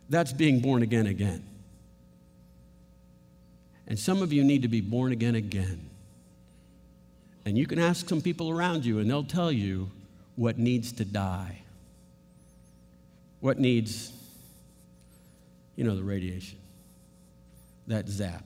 that's 0.07 0.32
being 0.32 0.59
born 0.59 0.82
again 0.82 1.07
again. 1.07 1.45
And 3.88 3.97
some 3.97 4.21
of 4.21 4.32
you 4.32 4.43
need 4.43 4.61
to 4.61 4.67
be 4.67 4.82
born 4.82 5.11
again 5.11 5.36
again. 5.36 5.88
And 7.49 7.57
you 7.57 7.65
can 7.65 7.79
ask 7.79 8.07
some 8.07 8.21
people 8.21 8.51
around 8.51 8.85
you, 8.85 8.99
and 8.99 9.09
they'll 9.09 9.23
tell 9.23 9.51
you 9.51 9.89
what 10.35 10.59
needs 10.59 10.91
to 10.91 11.03
die. 11.03 11.63
What 13.39 13.57
needs, 13.57 14.13
you 15.75 15.83
know, 15.83 15.95
the 15.95 16.03
radiation, 16.03 16.59
that 17.87 18.07
zap. 18.07 18.43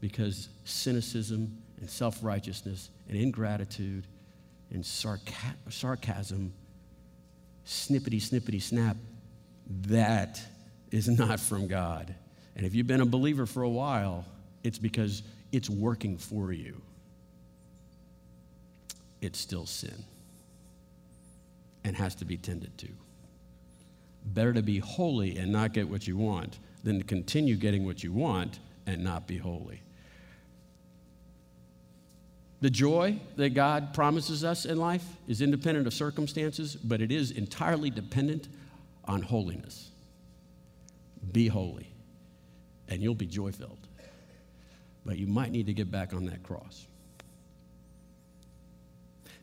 Because 0.00 0.48
cynicism 0.64 1.58
and 1.80 1.88
self 1.88 2.18
righteousness 2.20 2.90
and 3.08 3.16
ingratitude 3.16 4.04
and 4.72 4.82
sarca- 4.82 5.54
sarcasm, 5.68 6.52
snippety, 7.64 8.20
snippety, 8.20 8.60
snap, 8.60 8.96
that 9.82 10.40
is 10.90 11.08
not 11.08 11.38
from 11.38 11.68
God. 11.68 12.12
And 12.56 12.66
if 12.66 12.74
you've 12.74 12.88
been 12.88 13.00
a 13.00 13.06
believer 13.06 13.46
for 13.46 13.62
a 13.62 13.70
while, 13.70 14.24
it's 14.64 14.78
because 14.78 15.22
it's 15.52 15.70
working 15.70 16.18
for 16.18 16.52
you. 16.52 16.82
It's 19.20 19.38
still 19.38 19.66
sin 19.66 20.04
and 21.84 21.96
has 21.96 22.14
to 22.16 22.24
be 22.24 22.36
tended 22.36 22.76
to. 22.78 22.88
Better 24.24 24.52
to 24.52 24.62
be 24.62 24.78
holy 24.78 25.38
and 25.38 25.50
not 25.50 25.72
get 25.72 25.88
what 25.88 26.06
you 26.06 26.16
want 26.16 26.58
than 26.84 26.98
to 26.98 27.04
continue 27.04 27.56
getting 27.56 27.84
what 27.84 28.02
you 28.02 28.12
want 28.12 28.58
and 28.86 29.02
not 29.02 29.26
be 29.26 29.38
holy. 29.38 29.82
The 32.60 32.70
joy 32.70 33.20
that 33.36 33.50
God 33.50 33.94
promises 33.94 34.42
us 34.42 34.64
in 34.64 34.78
life 34.78 35.04
is 35.28 35.40
independent 35.40 35.86
of 35.86 35.94
circumstances, 35.94 36.74
but 36.74 37.00
it 37.00 37.12
is 37.12 37.30
entirely 37.30 37.88
dependent 37.88 38.48
on 39.04 39.22
holiness. 39.22 39.90
Be 41.32 41.46
holy, 41.46 41.86
and 42.88 43.00
you'll 43.00 43.14
be 43.14 43.26
joy 43.26 43.52
filled. 43.52 43.86
But 45.06 45.18
you 45.18 45.28
might 45.28 45.52
need 45.52 45.66
to 45.66 45.72
get 45.72 45.90
back 45.90 46.12
on 46.12 46.26
that 46.26 46.42
cross. 46.42 46.87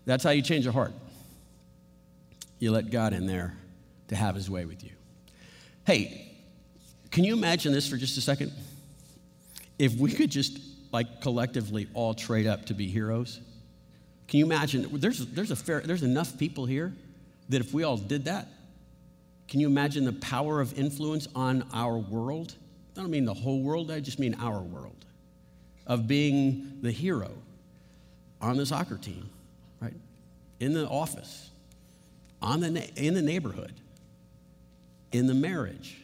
That's 0.05 0.23
how 0.23 0.31
you 0.31 0.41
change 0.41 0.67
a 0.67 0.71
heart. 0.71 0.93
You 2.59 2.71
let 2.71 2.91
God 2.91 3.13
in 3.13 3.25
there 3.25 3.57
to 4.07 4.15
have 4.15 4.35
his 4.35 4.49
way 4.49 4.65
with 4.65 4.83
you. 4.83 4.91
Hey, 5.85 6.31
can 7.11 7.23
you 7.23 7.33
imagine 7.33 7.73
this 7.73 7.87
for 7.87 7.97
just 7.97 8.17
a 8.17 8.21
second? 8.21 8.51
If 9.77 9.95
we 9.95 10.11
could 10.11 10.31
just 10.31 10.59
like 10.95 11.19
collectively 11.19 11.89
all 11.93 12.13
trade 12.13 12.47
up 12.47 12.67
to 12.67 12.73
be 12.73 12.87
heroes? 12.87 13.41
Can 14.29 14.39
you 14.39 14.45
imagine? 14.45 14.87
There's, 14.93 15.25
there's, 15.27 15.51
a 15.51 15.55
fair, 15.55 15.81
there's 15.81 16.03
enough 16.03 16.37
people 16.39 16.65
here 16.65 16.93
that 17.49 17.59
if 17.59 17.73
we 17.73 17.83
all 17.83 17.97
did 17.97 18.25
that, 18.25 18.47
can 19.49 19.59
you 19.59 19.67
imagine 19.67 20.05
the 20.05 20.13
power 20.13 20.61
of 20.61 20.79
influence 20.79 21.27
on 21.35 21.67
our 21.73 21.97
world? 21.97 22.55
I 22.95 23.01
don't 23.01 23.11
mean 23.11 23.25
the 23.25 23.33
whole 23.33 23.61
world, 23.61 23.91
I 23.91 23.99
just 23.99 24.19
mean 24.19 24.35
our 24.39 24.61
world. 24.61 25.05
Of 25.85 26.07
being 26.07 26.79
the 26.81 26.91
hero 26.91 27.31
on 28.39 28.55
the 28.55 28.65
soccer 28.65 28.97
team? 28.97 29.29
In 30.59 30.73
the 30.73 30.87
office, 30.87 31.49
on 32.41 32.61
the, 32.61 32.89
in 32.95 33.13
the 33.13 33.21
neighborhood, 33.21 33.73
in 35.11 35.27
the 35.27 35.33
marriage, 35.33 35.97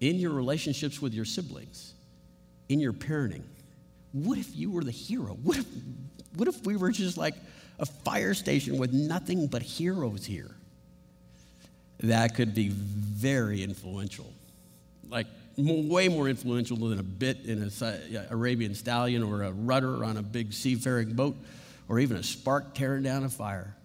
in 0.00 0.16
your 0.16 0.32
relationships 0.32 1.00
with 1.00 1.14
your 1.14 1.24
siblings, 1.24 1.94
in 2.68 2.80
your 2.80 2.92
parenting, 2.92 3.42
what 4.12 4.38
if 4.38 4.54
you 4.54 4.70
were 4.70 4.82
the 4.82 4.90
hero? 4.90 5.36
What 5.42 5.58
if, 5.58 5.66
what 6.36 6.48
if 6.48 6.64
we 6.64 6.76
were 6.76 6.90
just 6.90 7.16
like 7.16 7.34
a 7.78 7.86
fire 7.86 8.34
station 8.34 8.78
with 8.78 8.92
nothing 8.92 9.46
but 9.46 9.62
heroes 9.62 10.24
here? 10.24 10.50
That 12.00 12.34
could 12.34 12.54
be 12.54 12.68
very 12.68 13.62
influential. 13.62 14.32
Like, 15.08 15.26
way 15.56 16.08
more 16.08 16.28
influential 16.28 16.76
than 16.76 16.98
a 16.98 17.02
bit 17.02 17.44
in 17.44 17.62
an 17.62 18.26
Arabian 18.30 18.74
stallion 18.74 19.22
or 19.22 19.42
a 19.42 19.52
rudder 19.52 20.04
on 20.04 20.16
a 20.18 20.22
big 20.22 20.52
seafaring 20.52 21.14
boat 21.14 21.36
or 21.88 21.98
even 21.98 22.16
a 22.16 22.22
spark 22.22 22.74
tearing 22.74 23.02
down 23.02 23.24
a 23.24 23.28
fire. 23.28 23.76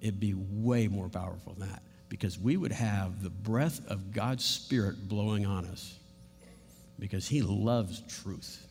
It'd 0.00 0.20
be 0.20 0.34
way 0.34 0.88
more 0.88 1.08
powerful 1.08 1.54
than 1.54 1.68
that 1.68 1.82
because 2.08 2.38
we 2.38 2.56
would 2.56 2.72
have 2.72 3.22
the 3.22 3.30
breath 3.30 3.80
of 3.88 4.12
God's 4.12 4.44
Spirit 4.44 5.08
blowing 5.08 5.44
on 5.44 5.66
us 5.66 5.98
because 6.98 7.28
He 7.28 7.42
loves 7.42 8.02
truth 8.08 8.68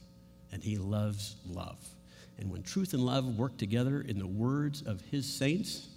and 0.51 0.63
he 0.63 0.77
loves 0.77 1.35
love. 1.47 1.77
And 2.39 2.51
when 2.51 2.63
truth 2.63 2.93
and 2.93 3.03
love 3.03 3.37
work 3.37 3.57
together 3.57 4.01
in 4.01 4.19
the 4.19 4.27
words 4.27 4.81
of 4.81 5.01
his 5.01 5.25
saints, 5.25 5.87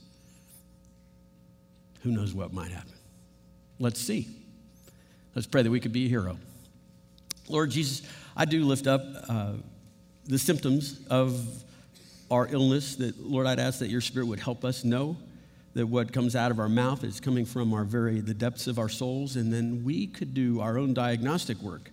who 2.03 2.11
knows 2.11 2.35
what 2.35 2.53
might 2.53 2.71
happen? 2.71 2.93
Let's 3.79 4.01
see. 4.01 4.29
Let's 5.35 5.47
pray 5.47 5.63
that 5.63 5.71
we 5.71 5.81
could 5.81 5.93
be 5.93 6.07
a 6.07 6.09
hero. 6.09 6.39
Lord 7.49 7.71
Jesus, 7.71 8.03
I 8.37 8.45
do 8.45 8.65
lift 8.65 8.87
up 8.87 9.03
uh, 9.29 9.53
the 10.27 10.39
symptoms 10.39 11.01
of 11.09 11.65
our 12.31 12.47
illness. 12.51 12.97
That, 12.97 13.19
Lord, 13.19 13.47
I'd 13.47 13.59
ask 13.59 13.79
that 13.81 13.89
your 13.89 14.01
spirit 14.01 14.27
would 14.27 14.41
help 14.41 14.65
us 14.65 14.85
know 14.85 15.17
that 15.75 15.87
what 15.87 16.13
comes 16.13 16.35
out 16.35 16.51
of 16.51 16.59
our 16.59 16.69
mouth 16.69 17.05
is 17.05 17.21
coming 17.21 17.45
from 17.45 17.73
our 17.73 17.85
very 17.85 18.21
the 18.21 18.35
depths 18.35 18.67
of 18.67 18.79
our 18.79 18.89
souls, 18.89 19.37
and 19.37 19.53
then 19.53 19.85
we 19.85 20.07
could 20.07 20.35
do 20.35 20.61
our 20.61 20.79
own 20.79 20.95
diagnostic 20.95 21.59
work 21.59 21.91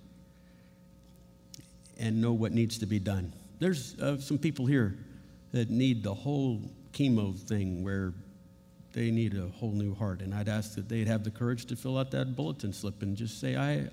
and 2.00 2.22
know 2.22 2.34
what 2.34 2.52
needs 2.52 2.78
to 2.80 2.86
be 2.86 3.00
done. 3.00 3.34
There's 3.60 4.00
uh, 4.00 4.20
some 4.20 4.38
people 4.38 4.66
here 4.66 4.98
that 5.52 5.70
need 5.70 6.04
the 6.04 6.14
whole 6.14 6.62
chemo 6.92 7.38
thing 7.38 7.84
where 7.84 8.14
they 8.94 9.12
need 9.12 9.36
a 9.36 9.48
whole 9.60 9.72
new 9.72 9.94
heart. 9.94 10.22
And 10.22 10.34
I'd 10.34 10.50
ask 10.50 10.76
that 10.76 10.90
they'd 10.90 11.08
have 11.08 11.24
the 11.24 11.32
courage 11.32 11.66
to 11.68 11.76
fill 11.76 11.98
out 11.98 12.12
that 12.12 12.36
bulletin 12.36 12.74
slip 12.74 13.02
and 13.02 13.16
just 13.16 13.40
say, 13.40 13.56
I, 13.56 13.90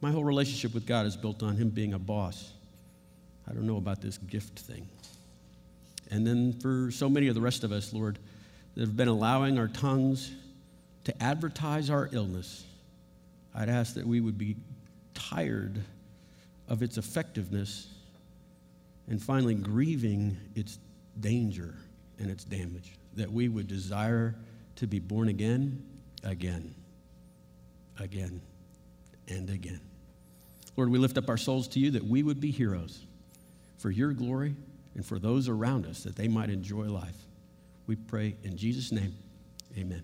my 0.00 0.10
whole 0.10 0.24
relationship 0.24 0.74
with 0.74 0.86
God 0.86 1.06
is 1.06 1.16
built 1.16 1.42
on 1.42 1.56
Him 1.56 1.68
being 1.70 1.94
a 1.94 1.98
boss. 1.98 2.52
I 3.48 3.54
don't 3.54 3.66
know 3.66 3.78
about 3.78 4.00
this 4.02 4.18
gift 4.18 4.58
thing. 4.58 4.88
And 6.10 6.26
then 6.26 6.52
for 6.60 6.90
so 6.90 7.08
many 7.08 7.28
of 7.28 7.34
the 7.34 7.40
rest 7.40 7.64
of 7.64 7.72
us, 7.72 7.92
Lord, 7.92 8.18
that 8.74 8.82
have 8.82 8.96
been 8.96 9.08
allowing 9.08 9.58
our 9.58 9.68
tongues 9.68 10.32
to 11.04 11.22
advertise 11.22 11.90
our 11.90 12.08
illness, 12.12 12.64
I'd 13.54 13.68
ask 13.68 13.94
that 13.94 14.06
we 14.06 14.20
would 14.20 14.36
be 14.36 14.56
tired 15.14 15.80
of 16.68 16.82
its 16.82 16.98
effectiveness, 16.98 17.88
and 19.08 19.22
finally, 19.22 19.54
grieving 19.54 20.36
its 20.54 20.78
danger 21.18 21.74
and 22.18 22.30
its 22.30 22.44
damage. 22.44 22.92
That 23.16 23.32
we 23.32 23.48
would 23.48 23.66
desire 23.66 24.34
to 24.76 24.86
be 24.86 24.98
born 24.98 25.28
again, 25.28 25.82
again, 26.22 26.74
again, 27.98 28.42
and 29.28 29.48
again. 29.48 29.80
Lord, 30.76 30.90
we 30.90 30.98
lift 30.98 31.16
up 31.16 31.28
our 31.28 31.38
souls 31.38 31.68
to 31.68 31.80
you 31.80 31.90
that 31.92 32.04
we 32.04 32.22
would 32.22 32.40
be 32.40 32.50
heroes 32.50 33.06
for 33.78 33.90
your 33.90 34.12
glory 34.12 34.54
and 34.94 35.06
for 35.06 35.18
those 35.18 35.48
around 35.48 35.86
us 35.86 36.02
that 36.02 36.16
they 36.16 36.28
might 36.28 36.50
enjoy 36.50 36.84
life. 36.84 37.16
We 37.86 37.96
pray 37.96 38.36
in 38.42 38.56
Jesus' 38.56 38.92
name, 38.92 39.14
amen. 39.76 40.02